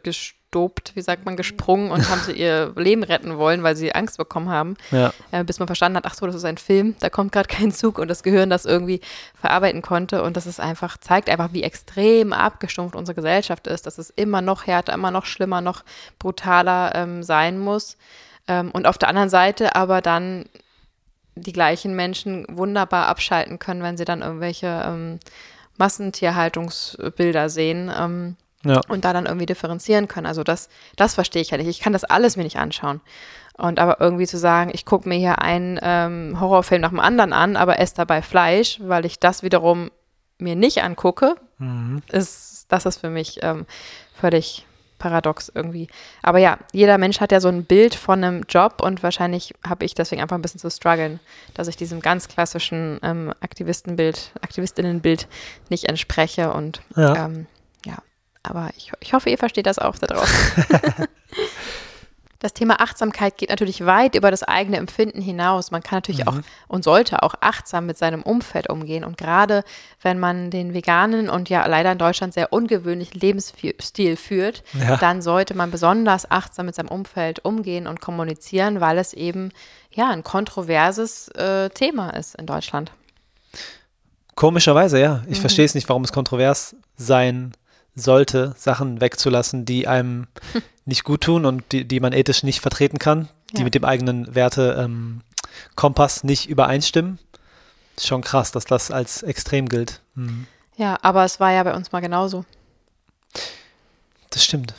gestobt, 0.51 0.91
wie 0.95 1.01
sagt 1.01 1.25
man, 1.25 1.37
gesprungen 1.37 1.91
und 1.91 2.09
haben 2.09 2.19
sie 2.25 2.33
ihr 2.33 2.73
Leben 2.75 3.03
retten 3.03 3.37
wollen, 3.37 3.63
weil 3.63 3.77
sie 3.77 3.95
Angst 3.95 4.17
bekommen 4.17 4.49
haben. 4.49 4.75
Ja. 4.91 5.13
Äh, 5.31 5.45
bis 5.45 5.59
man 5.59 5.67
verstanden 5.67 5.95
hat, 5.95 6.05
ach 6.05 6.13
so, 6.13 6.25
das 6.25 6.35
ist 6.35 6.43
ein 6.43 6.57
Film, 6.57 6.95
da 6.99 7.09
kommt 7.09 7.31
gerade 7.31 7.47
kein 7.47 7.71
Zug 7.71 7.97
und 7.97 8.09
das 8.09 8.21
Gehirn 8.21 8.49
das 8.49 8.65
irgendwie 8.65 8.99
verarbeiten 9.33 9.81
konnte. 9.81 10.23
Und 10.23 10.35
das 10.35 10.47
ist 10.47 10.59
einfach, 10.59 10.97
zeigt 10.97 11.29
einfach, 11.29 11.53
wie 11.53 11.63
extrem 11.63 12.33
abgestumpft 12.33 12.97
unsere 12.97 13.15
Gesellschaft 13.15 13.65
ist, 13.67 13.85
dass 13.85 13.97
es 13.97 14.09
immer 14.09 14.41
noch 14.41 14.67
härter, 14.67 14.93
immer 14.93 15.11
noch 15.11 15.25
schlimmer, 15.25 15.61
noch 15.61 15.83
brutaler 16.19 16.95
ähm, 16.95 17.23
sein 17.23 17.57
muss. 17.57 17.95
Ähm, 18.49 18.71
und 18.71 18.87
auf 18.87 18.97
der 18.97 19.07
anderen 19.07 19.29
Seite 19.29 19.75
aber 19.77 20.01
dann 20.01 20.45
die 21.35 21.53
gleichen 21.53 21.95
Menschen 21.95 22.45
wunderbar 22.49 23.07
abschalten 23.07 23.57
können, 23.57 23.83
wenn 23.83 23.95
sie 23.95 24.03
dann 24.03 24.21
irgendwelche 24.21 24.83
ähm, 24.85 25.19
Massentierhaltungsbilder 25.77 27.47
sehen. 27.47 27.89
Ähm, 27.97 28.35
ja. 28.63 28.81
Und 28.87 29.05
da 29.05 29.13
dann 29.13 29.25
irgendwie 29.25 29.45
differenzieren 29.45 30.07
können. 30.07 30.27
Also 30.27 30.43
das, 30.43 30.69
das 30.95 31.15
verstehe 31.15 31.41
ich 31.41 31.51
ja 31.51 31.57
nicht. 31.57 31.67
Ich 31.67 31.79
kann 31.79 31.93
das 31.93 32.03
alles 32.03 32.37
mir 32.37 32.43
nicht 32.43 32.57
anschauen. 32.57 33.01
Und 33.57 33.79
aber 33.79 33.99
irgendwie 33.99 34.27
zu 34.27 34.37
sagen, 34.37 34.71
ich 34.73 34.85
gucke 34.85 35.07
mir 35.07 35.17
hier 35.17 35.39
einen 35.39 35.79
ähm, 35.81 36.39
Horrorfilm 36.39 36.81
nach 36.81 36.89
dem 36.89 36.99
anderen 36.99 37.33
an, 37.33 37.55
aber 37.55 37.79
esse 37.79 37.95
dabei 37.95 38.21
Fleisch, 38.21 38.79
weil 38.81 39.05
ich 39.05 39.19
das 39.19 39.43
wiederum 39.43 39.91
mir 40.39 40.55
nicht 40.55 40.81
angucke, 40.83 41.35
mhm. 41.59 42.01
ist, 42.11 42.65
das 42.69 42.85
ist 42.85 43.01
für 43.01 43.09
mich 43.09 43.39
ähm, 43.43 43.65
völlig 44.13 44.65
paradox 45.01 45.51
irgendwie. 45.53 45.87
Aber 46.21 46.37
ja, 46.37 46.59
jeder 46.73 46.97
Mensch 46.97 47.19
hat 47.19 47.31
ja 47.31 47.39
so 47.39 47.47
ein 47.47 47.65
Bild 47.65 47.95
von 47.95 48.23
einem 48.23 48.43
Job 48.47 48.81
und 48.81 49.03
wahrscheinlich 49.03 49.53
habe 49.67 49.83
ich 49.83 49.95
deswegen 49.95 50.21
einfach 50.21 50.37
ein 50.37 50.41
bisschen 50.41 50.59
zu 50.59 50.69
strugglen, 50.69 51.19
dass 51.53 51.67
ich 51.67 51.75
diesem 51.75 52.01
ganz 52.01 52.27
klassischen 52.27 52.99
ähm, 53.01 53.33
Aktivistenbild, 53.41 54.31
Aktivistinnenbild 54.41 55.27
nicht 55.69 55.85
entspreche 55.85 56.53
und 56.53 56.81
ja. 56.95 57.25
Ähm, 57.25 57.47
aber 58.43 58.69
ich, 58.75 58.91
ich 58.99 59.13
hoffe, 59.13 59.29
ihr 59.29 59.37
versteht 59.37 59.65
das 59.65 59.79
auch 59.79 59.97
da 59.97 60.07
draußen. 60.07 60.65
das 62.41 62.53
Thema 62.53 62.81
Achtsamkeit 62.81 63.37
geht 63.37 63.49
natürlich 63.49 63.85
weit 63.85 64.15
über 64.15 64.31
das 64.31 64.41
eigene 64.41 64.77
Empfinden 64.77 65.21
hinaus. 65.21 65.69
Man 65.69 65.83
kann 65.83 65.97
natürlich 65.97 66.25
mhm. 66.25 66.27
auch 66.27 66.37
und 66.67 66.83
sollte 66.83 67.21
auch 67.21 67.35
achtsam 67.39 67.85
mit 67.85 67.99
seinem 67.99 68.23
Umfeld 68.23 68.67
umgehen. 68.67 69.03
Und 69.03 69.17
gerade 69.17 69.63
wenn 70.01 70.19
man 70.19 70.49
den 70.49 70.73
veganen 70.73 71.29
und 71.29 71.49
ja 71.49 71.65
leider 71.67 71.91
in 71.91 71.99
Deutschland 71.99 72.33
sehr 72.33 72.51
ungewöhnlichen 72.51 73.19
Lebensstil 73.19 74.15
führt, 74.15 74.63
ja. 74.73 74.97
dann 74.97 75.21
sollte 75.21 75.53
man 75.53 75.69
besonders 75.69 76.29
achtsam 76.31 76.65
mit 76.65 76.75
seinem 76.75 76.89
Umfeld 76.89 77.45
umgehen 77.45 77.85
und 77.85 78.01
kommunizieren, 78.01 78.81
weil 78.81 78.97
es 78.97 79.13
eben 79.13 79.51
ja 79.91 80.09
ein 80.09 80.23
kontroverses 80.23 81.27
äh, 81.29 81.69
Thema 81.69 82.09
ist 82.11 82.33
in 82.35 82.47
Deutschland. 82.47 82.91
Komischerweise, 84.33 84.99
ja. 84.99 85.21
Ich 85.27 85.37
mhm. 85.37 85.41
verstehe 85.41 85.65
es 85.65 85.75
nicht, 85.75 85.87
warum 85.89 86.03
es 86.03 86.11
kontrovers 86.11 86.75
sein 86.97 87.53
sollte, 87.95 88.53
Sachen 88.57 89.01
wegzulassen, 89.01 89.65
die 89.65 89.87
einem 89.87 90.27
nicht 90.85 91.03
gut 91.03 91.21
tun 91.21 91.45
und 91.45 91.63
die, 91.71 91.87
die 91.87 91.99
man 91.99 92.13
ethisch 92.13 92.43
nicht 92.43 92.61
vertreten 92.61 92.99
kann, 92.99 93.29
die 93.51 93.59
ja. 93.59 93.63
mit 93.63 93.75
dem 93.75 93.85
eigenen 93.85 94.33
Werte-Kompass 94.33 96.23
ähm, 96.23 96.27
nicht 96.27 96.49
übereinstimmen. 96.49 97.19
Ist 97.97 98.07
schon 98.07 98.21
krass, 98.21 98.51
dass 98.51 98.65
das 98.65 98.91
als 98.91 99.23
extrem 99.23 99.67
gilt. 99.69 100.01
Mhm. 100.15 100.47
Ja, 100.77 100.97
aber 101.01 101.25
es 101.25 101.39
war 101.39 101.51
ja 101.51 101.63
bei 101.63 101.75
uns 101.75 101.91
mal 101.91 101.99
genauso. 101.99 102.45
Das 104.29 104.43
stimmt. 104.43 104.73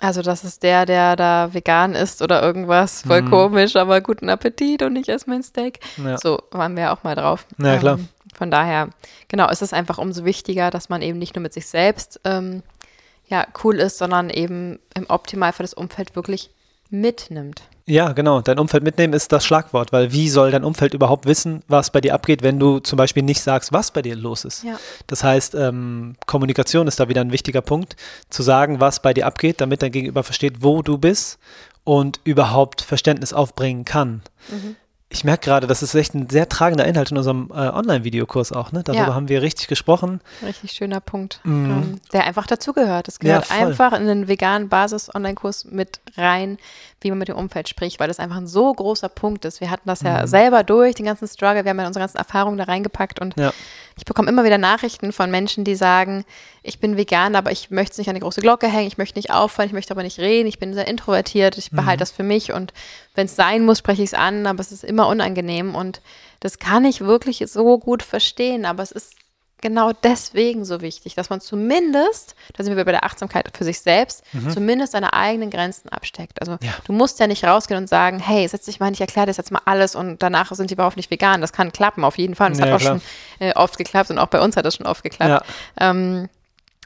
Also 0.00 0.22
das 0.22 0.44
ist 0.44 0.62
der, 0.62 0.86
der 0.86 1.16
da 1.16 1.52
vegan 1.52 1.94
ist 1.94 2.22
oder 2.22 2.40
irgendwas, 2.40 3.02
voll 3.02 3.22
mhm. 3.22 3.30
komisch, 3.30 3.74
aber 3.74 4.00
guten 4.00 4.28
Appetit 4.28 4.82
und 4.82 4.94
ich 4.94 5.08
esse 5.08 5.28
mein 5.28 5.42
Steak. 5.42 5.80
Ja. 5.96 6.18
So 6.18 6.40
waren 6.52 6.76
wir 6.76 6.92
auch 6.92 7.02
mal 7.02 7.16
drauf. 7.16 7.46
Ja, 7.58 7.78
klar. 7.78 7.98
Ähm, 7.98 8.08
von 8.38 8.52
daher, 8.52 8.90
genau, 9.26 9.50
ist 9.50 9.62
es 9.62 9.72
einfach 9.72 9.98
umso 9.98 10.24
wichtiger, 10.24 10.70
dass 10.70 10.88
man 10.88 11.02
eben 11.02 11.18
nicht 11.18 11.34
nur 11.34 11.42
mit 11.42 11.52
sich 11.52 11.66
selbst 11.66 12.20
ähm, 12.22 12.62
ja, 13.26 13.44
cool 13.64 13.80
ist, 13.80 13.98
sondern 13.98 14.30
eben 14.30 14.78
im 14.94 15.06
Optimalfall 15.08 15.64
das 15.64 15.74
Umfeld 15.74 16.14
wirklich 16.14 16.50
mitnimmt. 16.88 17.62
Ja, 17.84 18.12
genau. 18.12 18.40
Dein 18.40 18.60
Umfeld 18.60 18.84
mitnehmen 18.84 19.12
ist 19.12 19.32
das 19.32 19.44
Schlagwort, 19.44 19.92
weil 19.92 20.12
wie 20.12 20.28
soll 20.28 20.52
dein 20.52 20.62
Umfeld 20.62 20.94
überhaupt 20.94 21.26
wissen, 21.26 21.62
was 21.66 21.90
bei 21.90 22.00
dir 22.00 22.14
abgeht, 22.14 22.42
wenn 22.42 22.60
du 22.60 22.78
zum 22.78 22.96
Beispiel 22.96 23.24
nicht 23.24 23.42
sagst, 23.42 23.72
was 23.72 23.90
bei 23.90 24.02
dir 24.02 24.14
los 24.14 24.44
ist? 24.44 24.62
Ja. 24.62 24.78
Das 25.08 25.24
heißt, 25.24 25.56
ähm, 25.56 26.14
Kommunikation 26.26 26.86
ist 26.86 27.00
da 27.00 27.08
wieder 27.08 27.22
ein 27.22 27.32
wichtiger 27.32 27.60
Punkt, 27.60 27.96
zu 28.30 28.44
sagen, 28.44 28.80
was 28.80 29.02
bei 29.02 29.12
dir 29.14 29.26
abgeht, 29.26 29.60
damit 29.60 29.82
dein 29.82 29.90
Gegenüber 29.90 30.22
versteht, 30.22 30.62
wo 30.62 30.82
du 30.82 30.96
bist 30.96 31.38
und 31.82 32.20
überhaupt 32.22 32.82
Verständnis 32.82 33.32
aufbringen 33.32 33.84
kann. 33.84 34.22
Mhm. 34.48 34.76
Ich 35.10 35.24
merke 35.24 35.46
gerade, 35.46 35.66
das 35.66 35.82
ist 35.82 35.94
echt 35.94 36.14
ein 36.14 36.28
sehr 36.28 36.50
tragender 36.50 36.84
Inhalt 36.84 37.10
in 37.10 37.16
unserem 37.16 37.50
äh, 37.50 37.54
Online-Videokurs 37.54 38.52
auch. 38.52 38.72
Ne? 38.72 38.82
Darüber 38.84 39.06
ja. 39.06 39.14
haben 39.14 39.30
wir 39.30 39.40
richtig 39.40 39.66
gesprochen. 39.66 40.20
Richtig 40.42 40.72
schöner 40.72 41.00
Punkt, 41.00 41.40
mhm. 41.44 41.70
ähm, 41.70 42.00
der 42.12 42.24
einfach 42.24 42.46
dazugehört. 42.46 43.08
Es 43.08 43.18
gehört 43.18 43.48
ja, 43.48 43.66
einfach 43.66 43.94
in 43.94 44.06
den 44.06 44.28
veganen 44.28 44.68
Basis-Online-Kurs 44.68 45.64
mit 45.66 46.00
rein, 46.18 46.58
wie 47.00 47.08
man 47.08 47.18
mit 47.18 47.28
dem 47.28 47.36
Umfeld 47.36 47.70
spricht, 47.70 48.00
weil 48.00 48.08
das 48.08 48.18
einfach 48.18 48.36
ein 48.36 48.46
so 48.46 48.70
großer 48.72 49.08
Punkt 49.08 49.46
ist. 49.46 49.62
Wir 49.62 49.70
hatten 49.70 49.88
das 49.88 50.02
ja 50.02 50.22
mhm. 50.22 50.26
selber 50.26 50.62
durch, 50.62 50.96
den 50.96 51.06
ganzen 51.06 51.26
Struggle. 51.26 51.64
Wir 51.64 51.70
haben 51.70 51.80
ja 51.80 51.86
unsere 51.86 52.02
ganzen 52.02 52.18
Erfahrungen 52.18 52.58
da 52.58 52.64
reingepackt 52.64 53.18
und 53.18 53.34
ja. 53.38 53.52
Ich 53.98 54.04
bekomme 54.04 54.28
immer 54.28 54.44
wieder 54.44 54.58
Nachrichten 54.58 55.12
von 55.12 55.30
Menschen, 55.30 55.64
die 55.64 55.74
sagen, 55.74 56.24
ich 56.62 56.78
bin 56.78 56.96
vegan, 56.96 57.34
aber 57.34 57.50
ich 57.50 57.70
möchte 57.70 57.92
es 57.92 57.98
nicht 57.98 58.08
an 58.08 58.14
die 58.14 58.20
große 58.20 58.40
Glocke 58.40 58.68
hängen, 58.68 58.86
ich 58.86 58.96
möchte 58.96 59.18
nicht 59.18 59.32
auffallen, 59.32 59.68
ich 59.68 59.74
möchte 59.74 59.92
aber 59.92 60.04
nicht 60.04 60.18
reden, 60.18 60.48
ich 60.48 60.58
bin 60.58 60.72
sehr 60.72 60.86
introvertiert, 60.86 61.58
ich 61.58 61.70
behalte 61.70 61.96
mhm. 61.96 62.00
das 62.00 62.10
für 62.12 62.22
mich 62.22 62.52
und 62.52 62.72
wenn 63.14 63.26
es 63.26 63.36
sein 63.36 63.64
muss, 63.64 63.78
spreche 63.78 64.02
ich 64.02 64.10
es 64.10 64.14
an, 64.14 64.46
aber 64.46 64.60
es 64.60 64.72
ist 64.72 64.84
immer 64.84 65.08
unangenehm 65.08 65.74
und 65.74 66.00
das 66.40 66.58
kann 66.58 66.84
ich 66.84 67.00
wirklich 67.00 67.44
so 67.48 67.78
gut 67.78 68.02
verstehen, 68.02 68.64
aber 68.64 68.82
es 68.82 68.92
ist 68.92 69.14
genau 69.60 69.92
deswegen 69.92 70.64
so 70.64 70.80
wichtig, 70.80 71.14
dass 71.14 71.30
man 71.30 71.40
zumindest, 71.40 72.34
da 72.56 72.64
sind 72.64 72.76
wir 72.76 72.84
bei 72.84 72.92
der 72.92 73.04
Achtsamkeit 73.04 73.50
für 73.56 73.64
sich 73.64 73.80
selbst, 73.80 74.22
mhm. 74.32 74.50
zumindest 74.50 74.92
seine 74.92 75.12
eigenen 75.12 75.50
Grenzen 75.50 75.88
absteckt. 75.88 76.40
Also 76.40 76.58
ja. 76.62 76.72
du 76.84 76.92
musst 76.92 77.18
ja 77.20 77.26
nicht 77.26 77.44
rausgehen 77.44 77.78
und 77.78 77.88
sagen, 77.88 78.18
hey, 78.18 78.46
setz 78.46 78.66
dich 78.66 78.80
mal, 78.80 78.92
ich 78.92 79.00
erkläre 79.00 79.26
das 79.26 79.36
jetzt 79.36 79.50
mal 79.50 79.62
alles 79.64 79.94
und 79.94 80.22
danach 80.22 80.52
sind 80.52 80.70
die 80.70 80.74
überhaupt 80.74 80.96
nicht 80.96 81.10
vegan. 81.10 81.40
Das 81.40 81.52
kann 81.52 81.72
klappen, 81.72 82.04
auf 82.04 82.18
jeden 82.18 82.34
Fall. 82.34 82.48
Und 82.48 82.58
das 82.58 82.66
ja, 82.66 82.66
hat 82.66 82.74
auch 82.74 82.80
klar. 82.80 83.00
schon 83.38 83.46
äh, 83.46 83.52
oft 83.54 83.78
geklappt 83.78 84.10
und 84.10 84.18
auch 84.18 84.28
bei 84.28 84.40
uns 84.40 84.56
hat 84.56 84.64
das 84.64 84.76
schon 84.76 84.86
oft 84.86 85.02
geklappt. 85.02 85.44
Ja. 85.78 85.90
Ähm, 85.90 86.28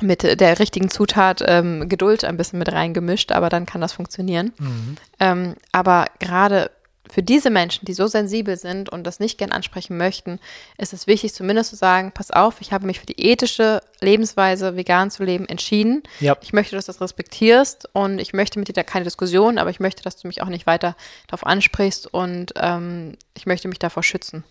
mit 0.00 0.22
der 0.22 0.58
richtigen 0.58 0.90
Zutat 0.90 1.44
ähm, 1.46 1.88
Geduld 1.88 2.24
ein 2.24 2.36
bisschen 2.36 2.58
mit 2.58 2.72
reingemischt, 2.72 3.30
aber 3.30 3.48
dann 3.48 3.66
kann 3.66 3.80
das 3.80 3.92
funktionieren. 3.92 4.52
Mhm. 4.58 4.96
Ähm, 5.20 5.54
aber 5.70 6.06
gerade 6.18 6.70
für 7.10 7.22
diese 7.22 7.50
Menschen, 7.50 7.84
die 7.84 7.94
so 7.94 8.06
sensibel 8.06 8.56
sind 8.56 8.88
und 8.88 9.04
das 9.04 9.18
nicht 9.18 9.36
gern 9.36 9.50
ansprechen 9.50 9.96
möchten, 9.96 10.38
ist 10.78 10.92
es 10.92 11.06
wichtig, 11.06 11.34
zumindest 11.34 11.70
zu 11.70 11.76
sagen, 11.76 12.12
pass 12.12 12.30
auf, 12.30 12.60
ich 12.60 12.72
habe 12.72 12.86
mich 12.86 13.00
für 13.00 13.06
die 13.06 13.20
ethische 13.20 13.82
Lebensweise, 14.00 14.76
vegan 14.76 15.10
zu 15.10 15.24
leben, 15.24 15.46
entschieden. 15.46 16.04
Ja. 16.20 16.36
Ich 16.40 16.52
möchte, 16.52 16.76
dass 16.76 16.86
du 16.86 16.92
das 16.92 17.00
respektierst 17.00 17.88
und 17.92 18.20
ich 18.20 18.32
möchte 18.32 18.58
mit 18.58 18.68
dir 18.68 18.72
da 18.72 18.84
keine 18.84 19.04
Diskussion, 19.04 19.58
aber 19.58 19.70
ich 19.70 19.80
möchte, 19.80 20.02
dass 20.02 20.16
du 20.16 20.28
mich 20.28 20.42
auch 20.42 20.48
nicht 20.48 20.66
weiter 20.66 20.96
darauf 21.26 21.44
ansprichst 21.44 22.12
und 22.12 22.54
ähm, 22.56 23.16
ich 23.34 23.46
möchte 23.46 23.66
mich 23.66 23.80
davor 23.80 24.04
schützen, 24.04 24.44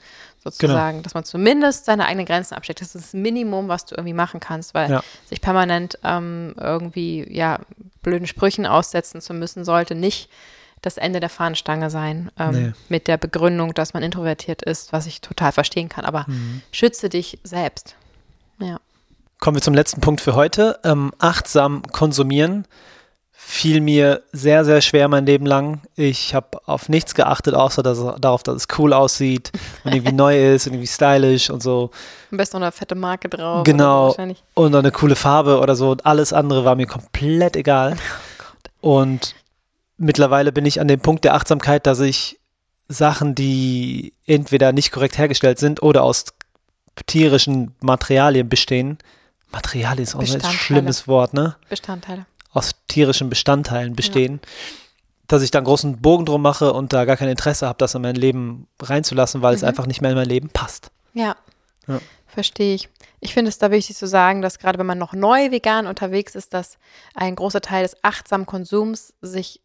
sozusagen. 0.43 0.97
Genau. 0.97 1.03
Dass 1.03 1.13
man 1.13 1.23
zumindest 1.23 1.85
seine 1.85 2.05
eigenen 2.05 2.25
Grenzen 2.25 2.55
absteckt. 2.55 2.81
Das 2.81 2.95
ist 2.95 3.05
das 3.05 3.13
Minimum, 3.13 3.69
was 3.69 3.85
du 3.85 3.95
irgendwie 3.95 4.13
machen 4.13 4.41
kannst, 4.41 4.73
weil 4.73 4.91
ja. 4.91 5.03
sich 5.25 5.39
permanent 5.39 5.97
ähm, 6.03 6.53
irgendwie, 6.59 7.25
ja, 7.33 7.59
blöden 8.03 8.27
Sprüchen 8.27 8.65
aussetzen 8.65 9.21
zu 9.21 9.33
müssen, 9.33 9.63
sollte 9.63 9.95
nicht 9.95 10.29
das 10.81 10.97
Ende 10.97 11.19
der 11.19 11.29
Fahnenstange 11.29 11.89
sein, 11.89 12.31
ähm, 12.39 12.51
nee. 12.51 12.71
mit 12.89 13.07
der 13.07 13.17
Begründung, 13.17 13.73
dass 13.73 13.93
man 13.93 14.03
introvertiert 14.03 14.61
ist, 14.61 14.93
was 14.93 15.05
ich 15.05 15.21
total 15.21 15.51
verstehen 15.51 15.89
kann. 15.89 16.05
Aber 16.05 16.25
mhm. 16.27 16.61
schütze 16.71 17.09
dich 17.09 17.39
selbst. 17.43 17.95
Ja. 18.59 18.79
Kommen 19.39 19.57
wir 19.57 19.61
zum 19.61 19.73
letzten 19.73 20.01
Punkt 20.01 20.21
für 20.21 20.35
heute. 20.35 20.79
Ähm, 20.83 21.11
achtsam 21.19 21.83
konsumieren 21.91 22.65
fiel 23.43 23.81
mir 23.81 24.21
sehr, 24.31 24.63
sehr 24.63 24.81
schwer 24.81 25.07
mein 25.07 25.25
Leben 25.25 25.45
lang. 25.45 25.81
Ich 25.95 26.33
habe 26.35 26.59
auf 26.67 26.89
nichts 26.89 27.15
geachtet, 27.15 27.53
außer 27.53 27.83
dass, 27.83 27.99
darauf, 28.19 28.43
dass 28.43 28.55
es 28.55 28.67
cool 28.77 28.93
aussieht 28.93 29.51
und 29.83 29.93
irgendwie 29.93 30.13
neu 30.13 30.53
ist 30.53 30.67
und 30.67 30.73
irgendwie 30.73 30.87
stylisch 30.87 31.49
und 31.49 31.61
so. 31.61 31.89
Am 32.31 32.37
besten 32.37 32.57
noch 32.57 32.61
eine 32.61 32.71
fette 32.71 32.95
Marke 32.95 33.27
drauf. 33.27 33.63
Genau. 33.63 34.15
Und 34.53 34.75
eine 34.75 34.91
coole 34.91 35.15
Farbe 35.15 35.59
oder 35.59 35.75
so. 35.75 35.97
Alles 36.03 36.31
andere 36.33 36.63
war 36.63 36.75
mir 36.75 36.87
komplett 36.87 37.55
egal. 37.55 37.97
Oh 38.83 38.99
und 38.99 39.35
mittlerweile 40.01 40.51
bin 40.51 40.65
ich 40.65 40.81
an 40.81 40.87
dem 40.87 40.99
Punkt 40.99 41.23
der 41.23 41.35
Achtsamkeit, 41.35 41.85
dass 41.85 41.99
ich 41.99 42.39
Sachen, 42.87 43.35
die 43.35 44.13
entweder 44.25 44.73
nicht 44.73 44.91
korrekt 44.91 45.17
hergestellt 45.17 45.59
sind 45.59 45.81
oder 45.81 46.03
aus 46.03 46.25
tierischen 47.05 47.73
Materialien 47.79 48.49
bestehen. 48.49 48.97
Materialien 49.51 50.03
ist 50.03 50.15
auch 50.15 50.19
ein 50.19 50.41
schlimmes 50.51 51.07
Wort, 51.07 51.33
ne? 51.33 51.55
Bestandteile. 51.69 52.25
Aus 52.51 52.71
tierischen 52.87 53.29
Bestandteilen 53.29 53.95
bestehen. 53.95 54.41
Ja. 54.41 54.49
Dass 55.27 55.41
ich 55.41 55.51
da 55.51 55.59
einen 55.59 55.65
großen 55.65 56.01
Bogen 56.01 56.25
drum 56.25 56.41
mache 56.41 56.73
und 56.73 56.91
da 56.91 57.05
gar 57.05 57.15
kein 57.15 57.29
Interesse 57.29 57.65
habe, 57.65 57.77
das 57.77 57.95
in 57.95 58.01
mein 58.01 58.15
Leben 58.15 58.67
reinzulassen, 58.81 59.41
weil 59.41 59.53
mhm. 59.53 59.57
es 59.57 59.63
einfach 59.63 59.87
nicht 59.87 60.01
mehr 60.01 60.11
in 60.11 60.17
mein 60.17 60.27
Leben 60.27 60.49
passt. 60.49 60.91
Ja. 61.13 61.37
ja. 61.87 62.01
Verstehe 62.27 62.75
ich. 62.75 62.89
Ich 63.21 63.33
finde 63.33 63.49
es 63.49 63.57
da 63.57 63.71
wichtig 63.71 63.95
zu 63.95 64.07
sagen, 64.07 64.41
dass 64.41 64.59
gerade 64.59 64.79
wenn 64.79 64.85
man 64.85 64.97
noch 64.97 65.13
neu 65.13 65.51
vegan 65.51 65.85
unterwegs 65.85 66.35
ist, 66.35 66.53
dass 66.53 66.77
ein 67.13 67.35
großer 67.35 67.61
Teil 67.61 67.83
des 67.83 68.03
achtsamen 68.03 68.45
Konsums 68.45 69.13
sich 69.21 69.61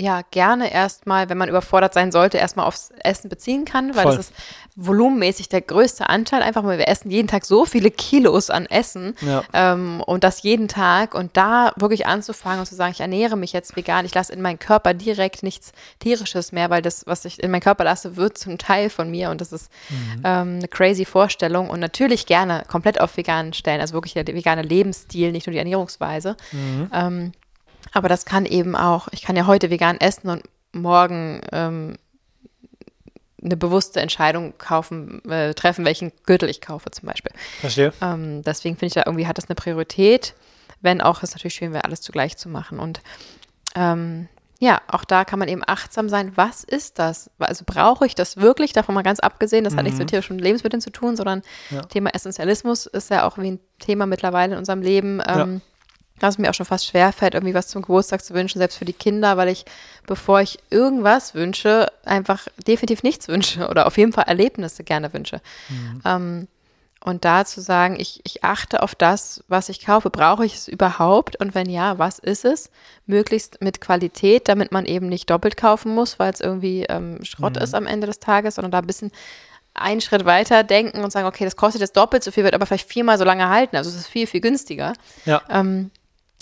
ja 0.00 0.22
gerne 0.30 0.72
erstmal, 0.72 1.28
wenn 1.28 1.38
man 1.38 1.48
überfordert 1.48 1.94
sein 1.94 2.10
sollte, 2.10 2.38
erstmal 2.38 2.66
aufs 2.66 2.90
Essen 3.00 3.28
beziehen 3.28 3.64
kann, 3.64 3.94
weil 3.94 4.04
Voll. 4.04 4.16
das 4.16 4.30
ist 4.30 4.34
volumenmäßig 4.76 5.48
der 5.48 5.60
größte 5.60 6.08
Anteil, 6.08 6.42
einfach 6.42 6.64
weil 6.64 6.78
wir 6.78 6.88
essen 6.88 7.10
jeden 7.10 7.28
Tag 7.28 7.44
so 7.44 7.66
viele 7.66 7.90
Kilos 7.90 8.50
an 8.50 8.66
Essen 8.66 9.14
ja. 9.20 9.42
ähm, 9.52 10.02
und 10.06 10.24
das 10.24 10.42
jeden 10.42 10.68
Tag 10.68 11.14
und 11.14 11.36
da 11.36 11.72
wirklich 11.76 12.06
anzufangen 12.06 12.60
und 12.60 12.66
zu 12.66 12.74
sagen, 12.74 12.92
ich 12.92 13.00
ernähre 13.00 13.36
mich 13.36 13.52
jetzt 13.52 13.76
vegan, 13.76 14.06
ich 14.06 14.14
lasse 14.14 14.32
in 14.32 14.40
meinen 14.40 14.58
Körper 14.58 14.94
direkt 14.94 15.42
nichts 15.42 15.72
Tierisches 15.98 16.52
mehr, 16.52 16.70
weil 16.70 16.82
das, 16.82 17.06
was 17.06 17.24
ich 17.24 17.42
in 17.42 17.50
meinen 17.50 17.60
Körper 17.60 17.84
lasse, 17.84 18.16
wird 18.16 18.38
zum 18.38 18.58
Teil 18.58 18.88
von 18.88 19.10
mir 19.10 19.30
und 19.30 19.40
das 19.40 19.52
ist 19.52 19.70
mhm. 19.90 20.22
ähm, 20.24 20.56
eine 20.58 20.68
crazy 20.68 21.04
Vorstellung 21.04 21.68
und 21.68 21.80
natürlich 21.80 22.26
gerne 22.26 22.62
komplett 22.66 23.00
auf 23.00 23.16
vegan 23.16 23.52
stellen, 23.52 23.80
also 23.80 23.92
wirklich 23.92 24.14
der 24.14 24.26
vegane 24.26 24.62
Lebensstil, 24.62 25.32
nicht 25.32 25.46
nur 25.46 25.52
die 25.52 25.58
Ernährungsweise. 25.58 26.36
Mhm. 26.52 26.90
Ähm, 26.92 27.32
aber 27.92 28.08
das 28.08 28.24
kann 28.24 28.46
eben 28.46 28.76
auch, 28.76 29.08
ich 29.12 29.22
kann 29.22 29.36
ja 29.36 29.46
heute 29.46 29.70
vegan 29.70 29.98
essen 30.00 30.28
und 30.28 30.42
morgen 30.72 31.40
ähm, 31.52 31.96
eine 33.42 33.56
bewusste 33.56 34.00
Entscheidung 34.00 34.56
kaufen, 34.58 35.24
äh, 35.30 35.54
treffen, 35.54 35.84
welchen 35.84 36.12
Gürtel 36.26 36.48
ich 36.48 36.60
kaufe 36.60 36.90
zum 36.90 37.08
Beispiel. 37.08 37.32
Verstehe. 37.60 37.92
Ähm, 38.00 38.42
deswegen 38.42 38.76
finde 38.76 38.86
ich 38.86 38.94
da 38.94 39.02
irgendwie 39.06 39.26
hat 39.26 39.38
das 39.38 39.48
eine 39.48 39.54
Priorität, 39.54 40.34
wenn 40.80 41.00
auch 41.00 41.22
es 41.22 41.32
natürlich 41.32 41.54
schön 41.54 41.72
wäre, 41.72 41.84
alles 41.84 42.00
zugleich 42.00 42.36
zu 42.36 42.48
machen. 42.48 42.78
Und 42.78 43.00
ähm, 43.74 44.28
ja, 44.58 44.82
auch 44.88 45.04
da 45.04 45.24
kann 45.24 45.38
man 45.38 45.48
eben 45.48 45.62
achtsam 45.66 46.10
sein. 46.10 46.32
Was 46.36 46.64
ist 46.64 46.98
das? 46.98 47.30
Also 47.38 47.64
brauche 47.66 48.04
ich 48.04 48.14
das 48.14 48.36
wirklich? 48.36 48.74
Davon 48.74 48.94
mal 48.94 49.02
ganz 49.02 49.20
abgesehen, 49.20 49.64
das 49.64 49.72
mhm. 49.72 49.78
hat 49.78 49.84
nichts 49.84 49.98
mit 49.98 50.08
mhm. 50.08 50.10
tierischen 50.10 50.38
Lebensmitteln 50.38 50.82
zu 50.82 50.90
tun, 50.90 51.16
sondern 51.16 51.42
ja. 51.70 51.80
Thema 51.82 52.14
Essentialismus 52.14 52.84
ist 52.86 53.10
ja 53.10 53.26
auch 53.26 53.38
wie 53.38 53.52
ein 53.52 53.60
Thema 53.78 54.04
mittlerweile 54.04 54.52
in 54.52 54.58
unserem 54.58 54.82
Leben. 54.82 55.22
Ähm, 55.26 55.54
ja 55.54 55.60
was 56.20 56.38
mir 56.38 56.50
auch 56.50 56.54
schon 56.54 56.66
fast 56.66 56.86
schwerfällt, 56.86 57.34
irgendwie 57.34 57.54
was 57.54 57.68
zum 57.68 57.82
Geburtstag 57.82 58.22
zu 58.24 58.34
wünschen, 58.34 58.58
selbst 58.58 58.76
für 58.76 58.84
die 58.84 58.92
Kinder, 58.92 59.36
weil 59.36 59.48
ich, 59.48 59.64
bevor 60.06 60.40
ich 60.40 60.58
irgendwas 60.70 61.34
wünsche, 61.34 61.88
einfach 62.04 62.46
definitiv 62.66 63.02
nichts 63.02 63.28
wünsche 63.28 63.68
oder 63.68 63.86
auf 63.86 63.96
jeden 63.98 64.12
Fall 64.12 64.24
Erlebnisse 64.26 64.84
gerne 64.84 65.12
wünsche. 65.12 65.40
Mhm. 65.68 66.02
Ähm, 66.04 66.48
Und 67.02 67.24
da 67.24 67.46
zu 67.46 67.62
sagen, 67.62 67.96
ich, 67.98 68.20
ich 68.24 68.44
achte 68.44 68.82
auf 68.82 68.94
das, 68.94 69.42
was 69.48 69.70
ich 69.70 69.84
kaufe. 69.86 70.10
Brauche 70.10 70.44
ich 70.44 70.54
es 70.54 70.68
überhaupt? 70.68 71.36
Und 71.36 71.54
wenn 71.54 71.70
ja, 71.70 71.98
was 71.98 72.18
ist 72.18 72.44
es? 72.44 72.70
Möglichst 73.06 73.62
mit 73.62 73.80
Qualität, 73.80 74.48
damit 74.48 74.70
man 74.70 74.84
eben 74.84 75.08
nicht 75.08 75.30
doppelt 75.30 75.56
kaufen 75.56 75.94
muss, 75.94 76.18
weil 76.18 76.30
es 76.32 76.40
irgendwie 76.40 76.84
ähm, 76.90 77.24
Schrott 77.24 77.56
mhm. 77.56 77.62
ist 77.62 77.74
am 77.74 77.86
Ende 77.86 78.06
des 78.06 78.18
Tages, 78.20 78.56
sondern 78.56 78.70
da 78.70 78.78
ein 78.80 78.86
bisschen 78.86 79.12
einen 79.72 80.02
Schritt 80.02 80.26
weiter 80.26 80.62
denken 80.62 81.02
und 81.02 81.10
sagen, 81.10 81.26
okay, 81.26 81.44
das 81.44 81.56
kostet 81.56 81.80
jetzt 81.80 81.96
doppelt 81.96 82.22
so 82.22 82.32
viel, 82.32 82.44
wird 82.44 82.54
aber 82.54 82.66
vielleicht 82.66 82.88
viermal 82.88 83.16
so 83.16 83.24
lange 83.24 83.48
halten. 83.48 83.76
Also 83.76 83.88
es 83.88 83.96
ist 83.96 84.08
viel, 84.08 84.26
viel 84.26 84.42
günstiger. 84.42 84.92
Ja. 85.24 85.40
Ähm, 85.48 85.90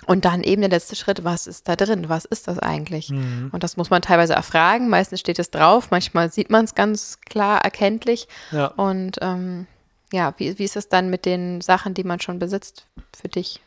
und 0.09 0.25
dann 0.25 0.43
eben 0.43 0.63
der 0.63 0.71
letzte 0.71 0.97
Schritt, 0.97 1.23
was 1.23 1.47
ist 1.47 1.69
da 1.69 1.77
drin? 1.77 2.09
Was 2.09 2.25
ist 2.25 2.49
das 2.49 2.59
eigentlich? 2.59 3.11
Mhm. 3.11 3.51
Und 3.53 3.63
das 3.63 3.77
muss 3.77 3.91
man 3.91 4.01
teilweise 4.01 4.33
erfragen. 4.33 4.89
Meistens 4.89 5.21
steht 5.21 5.39
es 5.39 5.51
drauf, 5.51 5.91
manchmal 5.91 6.33
sieht 6.33 6.49
man 6.49 6.65
es 6.65 6.75
ganz 6.75 7.19
klar 7.29 7.63
erkenntlich. 7.63 8.27
Ja. 8.51 8.69
Und 8.69 9.19
ähm, 9.21 9.67
ja, 10.11 10.33
wie, 10.39 10.59
wie 10.59 10.65
ist 10.65 10.77
es 10.77 10.89
dann 10.89 11.11
mit 11.11 11.27
den 11.27 11.61
Sachen, 11.61 11.93
die 11.93 12.05
man 12.05 12.21
schon 12.21 12.39
besitzt 12.39 12.87
für 13.15 13.29
dich? 13.29 13.61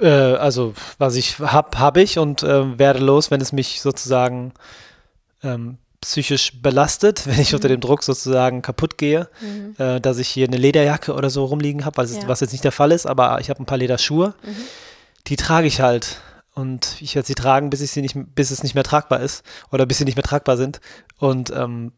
Äh, 0.00 0.08
also, 0.08 0.72
was 0.96 1.16
ich 1.16 1.38
habe, 1.38 1.78
habe 1.78 2.00
ich 2.00 2.18
und 2.18 2.42
äh, 2.42 2.78
werde 2.78 3.00
los, 3.00 3.30
wenn 3.30 3.42
es 3.42 3.52
mich 3.52 3.82
sozusagen 3.82 4.54
ähm, 5.42 5.76
psychisch 6.00 6.62
belastet, 6.62 7.26
wenn 7.26 7.38
ich 7.38 7.52
mhm. 7.52 7.56
unter 7.56 7.68
dem 7.68 7.80
Druck 7.80 8.02
sozusagen 8.04 8.62
kaputt 8.62 8.96
gehe, 8.96 9.28
mhm. 9.42 9.74
äh, 9.76 10.00
dass 10.00 10.16
ich 10.16 10.28
hier 10.28 10.46
eine 10.46 10.56
Lederjacke 10.56 11.12
oder 11.12 11.28
so 11.28 11.44
rumliegen 11.44 11.84
habe, 11.84 12.02
ja. 12.02 12.26
was 12.26 12.40
jetzt 12.40 12.52
nicht 12.52 12.64
der 12.64 12.72
Fall 12.72 12.90
ist, 12.90 13.06
aber 13.06 13.38
ich 13.40 13.50
habe 13.50 13.62
ein 13.62 13.66
paar 13.66 13.76
Lederschuhe, 13.76 14.34
mhm. 14.42 14.56
Die 15.26 15.36
trage 15.36 15.66
ich 15.66 15.80
halt. 15.80 16.20
Und 16.54 16.98
ich 17.00 17.16
werde 17.16 17.26
sie 17.26 17.34
tragen, 17.34 17.70
bis 17.70 17.80
ich 17.80 17.90
sie 17.90 18.00
nicht, 18.00 18.16
bis 18.34 18.52
es 18.52 18.62
nicht 18.62 18.74
mehr 18.74 18.84
tragbar 18.84 19.20
ist 19.20 19.44
oder 19.72 19.86
bis 19.86 19.98
sie 19.98 20.04
nicht 20.04 20.16
mehr 20.16 20.22
tragbar 20.22 20.56
sind. 20.56 20.80
Und 21.18 21.50
ähm, 21.50 21.92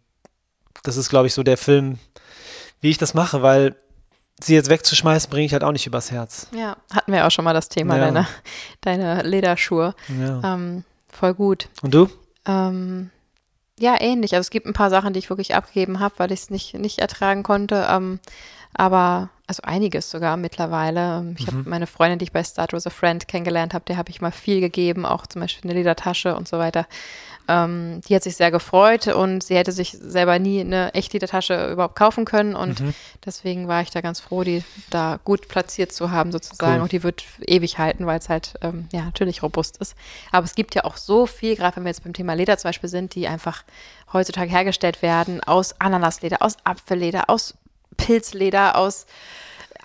das 0.83 0.97
ist, 0.97 1.11
glaube 1.11 1.27
ich, 1.27 1.35
so 1.35 1.43
der 1.43 1.59
Film, 1.59 1.99
wie 2.81 2.91
ich 2.91 2.99
das 2.99 3.13
mache, 3.13 3.43
weil 3.43 3.77
sie 4.41 4.55
jetzt 4.55 4.71
wegzuschmeißen, 4.71 5.31
bringe 5.31 5.47
ich 5.47 5.53
halt 5.53 5.65
auch 5.65 5.73
nicht 5.73 5.87
übers 5.87 6.11
Herz. 6.11 6.49
Ja, 6.55 6.77
hatten 6.93 7.13
wir 7.13 7.27
auch 7.27 7.31
schon 7.31 7.45
mal 7.45 7.55
das 7.55 7.69
Thema, 7.69 7.97
ja. 7.97 8.05
deine, 8.05 8.27
deine 8.81 9.23
Lederschuhe. 9.23 9.95
Ja. 10.09 10.55
Ähm, 10.55 10.85
voll 11.09 11.35
gut. 11.35 11.69
Und 11.83 11.95
du? 11.95 12.09
Ähm, 12.47 13.11
ja, 13.79 14.01
ähnlich. 14.01 14.35
Also 14.35 14.47
es 14.47 14.51
gibt 14.51 14.67
ein 14.67 14.73
paar 14.73 14.91
Sachen, 14.91 15.13
die 15.13 15.19
ich 15.19 15.31
wirklich 15.31 15.55
abgegeben 15.55 16.01
habe, 16.01 16.15
weil 16.19 16.33
ich 16.33 16.41
es 16.41 16.51
nicht, 16.51 16.75
nicht 16.75 16.99
ertragen 16.99 17.43
konnte. 17.43 17.87
Ähm, 17.91 18.21
aber, 18.75 19.31
also 19.47 19.63
einiges 19.63 20.11
sogar 20.11 20.37
mittlerweile. 20.37 21.35
Ich 21.39 21.47
mhm. 21.47 21.59
habe 21.59 21.71
meine 21.71 21.87
Freundin, 21.87 22.19
die 22.19 22.25
ich 22.25 22.33
bei 22.33 22.43
Start 22.43 22.73
Was 22.73 22.87
a 22.87 22.91
Friend 22.91 23.27
kennengelernt 23.29 23.75
habe, 23.75 23.85
der 23.85 23.97
habe 23.97 24.11
ich 24.11 24.21
mal 24.21 24.33
viel 24.33 24.61
gegeben, 24.61 25.07
auch 25.07 25.27
zum 25.27 25.41
Beispiel 25.41 25.71
eine 25.71 25.79
Ledertasche 25.79 26.35
und 26.35 26.49
so 26.49 26.59
weiter. 26.59 26.87
Ähm, 27.49 28.01
die 28.09 28.15
hat 28.17 28.25
sich 28.25 28.35
sehr 28.35 28.51
gefreut 28.51 29.07
und 29.07 29.45
sie 29.45 29.55
hätte 29.55 29.71
sich 29.71 29.93
selber 29.93 30.41
nie 30.41 30.61
eine 30.61 30.93
echte 30.95 31.21
Tasche 31.21 31.71
überhaupt 31.71 31.95
kaufen 31.95 32.25
können 32.25 32.57
und 32.57 32.81
mhm. 32.81 32.93
deswegen 33.25 33.69
war 33.69 33.83
ich 33.83 33.91
da 33.91 34.01
ganz 34.01 34.19
froh, 34.19 34.43
die 34.43 34.65
da 34.91 35.21
gut 35.23 35.47
platziert 35.47 35.93
zu 35.93 36.11
haben 36.11 36.33
sozusagen 36.33 36.77
cool. 36.77 36.83
und 36.83 36.93
die 36.93 37.05
wird 37.05 37.23
ewig 37.47 37.79
halten, 37.79 38.05
weil 38.07 38.19
es 38.19 38.29
halt 38.29 38.55
ähm, 38.63 38.89
ja 38.91 39.05
natürlich 39.05 39.45
robust 39.45 39.77
ist. 39.77 39.95
Aber 40.33 40.45
es 40.45 40.57
gibt 40.57 40.75
ja 40.75 40.85
auch 40.85 40.97
so 40.97 41.27
viel, 41.27 41.55
gerade 41.55 41.77
wenn 41.77 41.85
wir 41.85 41.91
jetzt 41.91 42.03
beim 42.03 42.15
Thema 42.15 42.35
Leder 42.35 42.59
zum 42.59 42.71
Beispiel 42.71 42.91
sind, 42.91 43.15
die 43.15 43.29
einfach 43.29 43.63
heutzutage 44.13 44.51
hergestellt 44.51 45.03
werden 45.03 45.41
aus 45.41 45.81
Ananasleder, 45.81 46.43
aus 46.43 46.57
Apfelleder, 46.65 47.31
aus 47.31 47.55
Pilzleder, 47.97 48.77
aus 48.77 49.07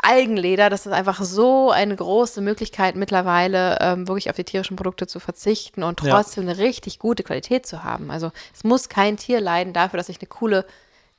Algenleder, 0.01 0.69
das 0.69 0.87
ist 0.87 0.91
einfach 0.91 1.21
so 1.23 1.69
eine 1.69 1.95
große 1.95 2.41
Möglichkeit 2.41 2.95
mittlerweile, 2.95 3.77
ähm, 3.81 4.07
wirklich 4.07 4.29
auf 4.29 4.35
die 4.35 4.43
tierischen 4.43 4.75
Produkte 4.75 5.05
zu 5.05 5.19
verzichten 5.19 5.83
und 5.83 5.99
trotzdem 5.99 6.45
ja. 6.45 6.51
eine 6.51 6.59
richtig 6.59 6.97
gute 6.97 7.21
Qualität 7.23 7.67
zu 7.67 7.83
haben. 7.83 8.09
Also 8.09 8.31
es 8.53 8.63
muss 8.63 8.89
kein 8.89 9.17
Tier 9.17 9.39
leiden 9.39 9.73
dafür, 9.73 9.97
dass 9.97 10.09
ich 10.09 10.19
eine 10.19 10.27
coole 10.27 10.65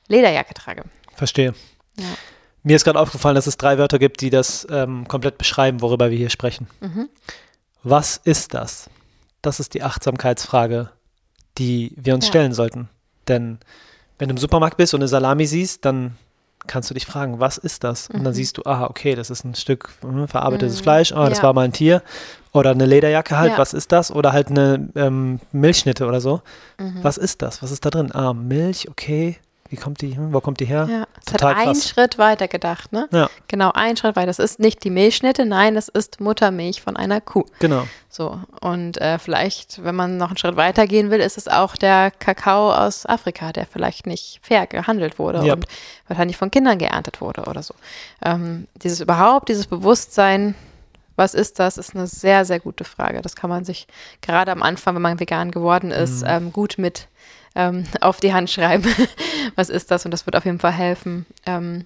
Lederjacke 0.09 0.53
trage. 0.53 0.83
Verstehe. 1.15 1.53
Ja. 1.97 2.05
Mir 2.63 2.75
ist 2.75 2.83
gerade 2.83 2.99
aufgefallen, 2.99 3.35
dass 3.35 3.47
es 3.47 3.57
drei 3.57 3.77
Wörter 3.77 3.99
gibt, 3.99 4.19
die 4.21 4.29
das 4.29 4.67
ähm, 4.69 5.07
komplett 5.07 5.37
beschreiben, 5.37 5.81
worüber 5.81 6.09
wir 6.09 6.17
hier 6.17 6.29
sprechen. 6.29 6.67
Mhm. 6.81 7.09
Was 7.83 8.17
ist 8.17 8.53
das? 8.53 8.89
Das 9.41 9.59
ist 9.59 9.73
die 9.73 9.83
Achtsamkeitsfrage, 9.83 10.89
die 11.57 11.93
wir 11.97 12.15
uns 12.15 12.25
ja. 12.25 12.29
stellen 12.29 12.53
sollten. 12.53 12.89
Denn 13.27 13.59
wenn 14.17 14.29
du 14.29 14.33
im 14.33 14.37
Supermarkt 14.37 14.77
bist 14.77 14.93
und 14.93 15.01
eine 15.01 15.07
Salami 15.07 15.45
siehst, 15.45 15.85
dann 15.85 16.17
kannst 16.67 16.89
du 16.89 16.93
dich 16.93 17.05
fragen, 17.05 17.39
was 17.39 17.57
ist 17.57 17.83
das? 17.83 18.07
Und 18.09 18.23
dann 18.23 18.33
mhm. 18.33 18.37
siehst 18.37 18.57
du, 18.57 18.63
aha, 18.65 18.85
okay, 18.85 19.15
das 19.15 19.29
ist 19.29 19.43
ein 19.43 19.55
Stück 19.55 19.89
hm, 20.01 20.27
verarbeitetes 20.27 20.79
mhm. 20.79 20.83
Fleisch, 20.83 21.11
ah, 21.11 21.29
das 21.29 21.39
ja. 21.39 21.43
war 21.45 21.53
mal 21.53 21.65
ein 21.65 21.73
Tier. 21.73 22.01
Oder 22.51 22.71
eine 22.71 22.85
Lederjacke 22.85 23.37
halt, 23.37 23.53
ja. 23.53 23.57
was 23.57 23.73
ist 23.73 23.91
das? 23.91 24.11
Oder 24.11 24.31
halt 24.31 24.49
eine 24.49 24.89
ähm, 24.95 25.39
Milchschnitte 25.51 26.05
oder 26.05 26.21
so. 26.21 26.41
Mhm. 26.77 26.99
Was 27.01 27.17
ist 27.17 27.41
das? 27.41 27.63
Was 27.63 27.71
ist 27.71 27.83
da 27.83 27.89
drin? 27.89 28.11
Ah, 28.13 28.33
Milch, 28.33 28.87
okay. 28.89 29.37
Wie 29.73 29.77
kommt 29.77 30.01
die, 30.01 30.15
hm, 30.15 30.31
wo 30.31 30.39
kommt 30.39 30.59
die 30.59 30.65
her? 30.65 30.87
Ja, 30.87 31.07
es 31.17 31.31
Total 31.31 31.55
hat 31.55 31.65
einen 31.65 31.73
Schritt 31.73 32.19
weiter 32.19 32.47
gedacht, 32.47 32.91
ne? 32.91 33.09
Ja. 33.11 33.27
Genau, 33.47 33.71
einen 33.71 33.97
Schritt 33.97 34.15
weiter. 34.15 34.27
Das 34.27 34.37
ist 34.37 34.59
nicht 34.59 34.83
die 34.83 34.91
Milchschnitte, 34.91 35.47
nein, 35.47 35.73
das 35.73 35.87
ist 35.87 36.21
Muttermilch 36.21 36.83
von 36.83 36.95
einer 36.95 37.21
Kuh. 37.21 37.43
Genau. 37.57 37.87
So, 38.07 38.39
und 38.61 39.01
äh, 39.01 39.17
vielleicht, 39.17 39.83
wenn 39.83 39.95
man 39.95 40.17
noch 40.17 40.27
einen 40.27 40.37
Schritt 40.37 40.57
weiter 40.57 40.85
gehen 40.85 41.09
will, 41.09 41.21
ist 41.21 41.39
es 41.39 41.47
auch 41.47 41.75
der 41.75 42.11
Kakao 42.11 42.71
aus 42.71 43.07
Afrika, 43.07 43.51
der 43.51 43.65
vielleicht 43.65 44.05
nicht 44.05 44.41
fair 44.43 44.67
gehandelt 44.67 45.17
wurde 45.17 45.43
ja. 45.43 45.53
und 45.53 45.65
wahrscheinlich 46.07 46.37
von 46.37 46.51
Kindern 46.51 46.77
geerntet 46.77 47.19
wurde 47.19 47.45
oder 47.45 47.63
so. 47.63 47.73
Ähm, 48.23 48.67
dieses 48.75 49.01
überhaupt, 49.01 49.49
dieses 49.49 49.65
Bewusstsein, 49.65 50.53
was 51.15 51.33
ist 51.33 51.57
das, 51.57 51.79
ist 51.79 51.95
eine 51.95 52.05
sehr, 52.05 52.45
sehr 52.45 52.59
gute 52.59 52.83
Frage. 52.83 53.23
Das 53.23 53.35
kann 53.35 53.49
man 53.49 53.65
sich 53.65 53.87
gerade 54.21 54.51
am 54.51 54.61
Anfang, 54.61 54.93
wenn 54.93 55.01
man 55.01 55.19
vegan 55.19 55.49
geworden 55.49 55.89
ist, 55.89 56.21
mhm. 56.21 56.27
ähm, 56.29 56.53
gut 56.53 56.75
mit 56.77 57.07
ähm, 57.55 57.85
auf 58.01 58.19
die 58.19 58.33
Hand 58.33 58.49
schreiben, 58.49 58.93
was 59.55 59.69
ist 59.69 59.91
das 59.91 60.05
und 60.05 60.11
das 60.11 60.25
wird 60.25 60.35
auf 60.35 60.45
jeden 60.45 60.59
Fall 60.59 60.71
helfen, 60.73 61.25
ähm, 61.45 61.85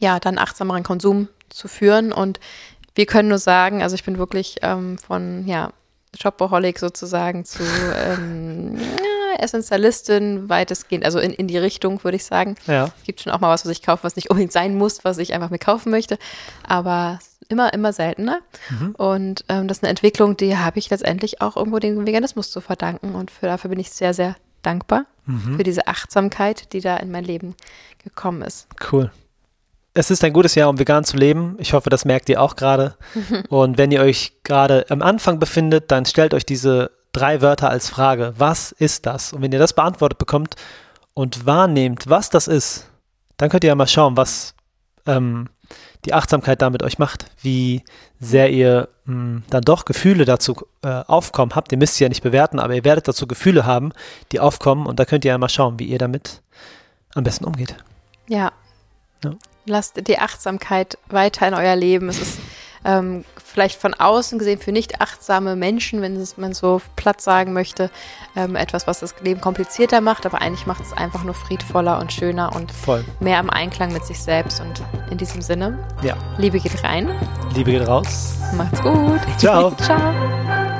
ja, 0.00 0.18
dann 0.20 0.38
achtsameren 0.38 0.82
Konsum 0.82 1.28
zu 1.48 1.68
führen 1.68 2.12
und 2.12 2.40
wir 2.94 3.06
können 3.06 3.28
nur 3.28 3.38
sagen, 3.38 3.82
also 3.82 3.94
ich 3.94 4.04
bin 4.04 4.18
wirklich 4.18 4.56
ähm, 4.62 4.98
von, 4.98 5.46
ja, 5.46 5.72
Shopaholic 6.20 6.78
sozusagen 6.78 7.44
zu 7.44 7.62
ähm, 7.96 8.76
ja, 8.78 9.40
Essentialistin 9.40 10.48
weitestgehend, 10.48 11.04
also 11.04 11.18
in, 11.18 11.32
in 11.32 11.48
die 11.48 11.58
Richtung, 11.58 12.02
würde 12.04 12.16
ich 12.16 12.24
sagen. 12.24 12.56
Ja. 12.66 12.86
Es 12.98 13.04
gibt 13.04 13.20
schon 13.20 13.32
auch 13.32 13.40
mal 13.40 13.50
was, 13.50 13.64
was 13.64 13.72
ich 13.72 13.82
kaufe, 13.82 14.04
was 14.04 14.16
nicht 14.16 14.30
unbedingt 14.30 14.52
sein 14.52 14.76
muss, 14.76 15.04
was 15.04 15.18
ich 15.18 15.34
einfach 15.34 15.50
mir 15.50 15.58
kaufen 15.58 15.90
möchte, 15.90 16.18
aber 16.66 17.18
immer, 17.48 17.72
immer 17.72 17.92
seltener. 17.92 18.40
Mhm. 18.70 18.94
Und 18.96 19.44
ähm, 19.48 19.68
das 19.68 19.78
ist 19.78 19.84
eine 19.84 19.90
Entwicklung, 19.90 20.36
die 20.36 20.56
habe 20.56 20.78
ich 20.78 20.90
letztendlich 20.90 21.40
auch 21.40 21.56
irgendwo 21.56 21.78
dem 21.78 22.06
Veganismus 22.06 22.50
zu 22.50 22.60
verdanken 22.60 23.14
und 23.14 23.30
für, 23.30 23.46
dafür 23.46 23.70
bin 23.70 23.80
ich 23.80 23.90
sehr, 23.90 24.14
sehr 24.14 24.36
dankbar 24.66 25.06
mhm. 25.26 25.56
für 25.56 25.62
diese 25.62 25.86
Achtsamkeit, 25.86 26.72
die 26.72 26.80
da 26.80 26.96
in 26.96 27.10
mein 27.10 27.24
Leben 27.24 27.54
gekommen 28.02 28.42
ist. 28.42 28.66
Cool. 28.90 29.10
Es 29.96 30.10
ist 30.10 30.24
ein 30.24 30.32
gutes 30.32 30.56
Jahr, 30.56 30.68
um 30.68 30.78
vegan 30.78 31.04
zu 31.04 31.16
leben. 31.16 31.56
Ich 31.58 31.72
hoffe, 31.72 31.88
das 31.88 32.04
merkt 32.04 32.28
ihr 32.28 32.42
auch 32.42 32.56
gerade. 32.56 32.96
Und 33.48 33.78
wenn 33.78 33.92
ihr 33.92 34.00
euch 34.00 34.32
gerade 34.42 34.86
am 34.88 35.02
Anfang 35.02 35.38
befindet, 35.38 35.90
dann 35.92 36.04
stellt 36.04 36.34
euch 36.34 36.44
diese 36.44 36.90
drei 37.12 37.40
Wörter 37.40 37.70
als 37.70 37.88
Frage. 37.88 38.34
Was 38.36 38.72
ist 38.72 39.06
das? 39.06 39.32
Und 39.32 39.42
wenn 39.42 39.52
ihr 39.52 39.60
das 39.60 39.72
beantwortet 39.72 40.18
bekommt 40.18 40.56
und 41.14 41.46
wahrnehmt, 41.46 42.10
was 42.10 42.28
das 42.28 42.48
ist, 42.48 42.90
dann 43.36 43.48
könnt 43.50 43.62
ihr 43.62 43.68
ja 43.68 43.74
mal 43.76 43.86
schauen, 43.86 44.16
was 44.16 44.54
ähm, 45.06 45.48
die 46.04 46.14
Achtsamkeit 46.14 46.62
damit 46.62 46.82
euch 46.82 46.98
macht, 46.98 47.26
wie 47.42 47.82
sehr 48.20 48.50
ihr 48.50 48.88
mh, 49.04 49.14
hm, 49.14 49.42
dann 49.50 49.62
doch 49.62 49.84
Gefühle 49.84 50.24
dazu 50.24 50.66
äh, 50.82 50.88
aufkommen 51.06 51.54
habt. 51.54 51.72
Ihr 51.72 51.78
müsst 51.78 51.96
sie 51.96 52.04
ja 52.04 52.08
nicht 52.08 52.22
bewerten, 52.22 52.58
aber 52.58 52.74
ihr 52.74 52.84
werdet 52.84 53.08
dazu 53.08 53.26
Gefühle 53.26 53.66
haben, 53.66 53.92
die 54.32 54.40
aufkommen 54.40 54.86
und 54.86 54.98
da 54.98 55.04
könnt 55.04 55.24
ihr 55.24 55.30
ja 55.30 55.38
mal 55.38 55.48
schauen, 55.48 55.78
wie 55.78 55.84
ihr 55.84 55.98
damit 55.98 56.42
am 57.14 57.24
besten 57.24 57.44
umgeht. 57.44 57.76
Ja. 58.28 58.52
ja. 59.22 59.34
Lasst 59.66 60.06
die 60.08 60.18
Achtsamkeit 60.18 60.98
weiter 61.08 61.48
in 61.48 61.54
euer 61.54 61.76
Leben. 61.76 62.08
Es 62.08 62.20
ist 62.20 62.38
ähm, 62.84 63.24
vielleicht 63.54 63.80
von 63.80 63.94
außen 63.94 64.38
gesehen 64.38 64.58
für 64.58 64.72
nicht 64.72 65.00
achtsame 65.00 65.54
Menschen, 65.54 66.02
wenn 66.02 66.22
man 66.36 66.52
so 66.52 66.82
platt 66.96 67.20
sagen 67.20 67.52
möchte, 67.52 67.88
ähm, 68.34 68.56
etwas, 68.56 68.88
was 68.88 68.98
das 68.98 69.14
Leben 69.22 69.40
komplizierter 69.40 70.00
macht, 70.00 70.26
aber 70.26 70.42
eigentlich 70.42 70.66
macht 70.66 70.82
es 70.82 70.92
einfach 70.92 71.22
nur 71.22 71.34
friedvoller 71.34 72.00
und 72.00 72.12
schöner 72.12 72.54
und 72.54 72.72
Voll. 72.72 73.04
mehr 73.20 73.38
im 73.38 73.50
Einklang 73.50 73.92
mit 73.92 74.04
sich 74.04 74.20
selbst. 74.20 74.60
Und 74.60 74.82
in 75.10 75.18
diesem 75.18 75.40
Sinne, 75.40 75.78
ja. 76.02 76.16
Liebe 76.36 76.58
geht 76.58 76.82
rein. 76.82 77.08
Liebe 77.54 77.70
geht 77.70 77.86
raus. 77.86 78.34
Macht's 78.56 78.82
gut. 78.82 79.20
Ciao. 79.38 79.70
Ciao. 79.76 80.73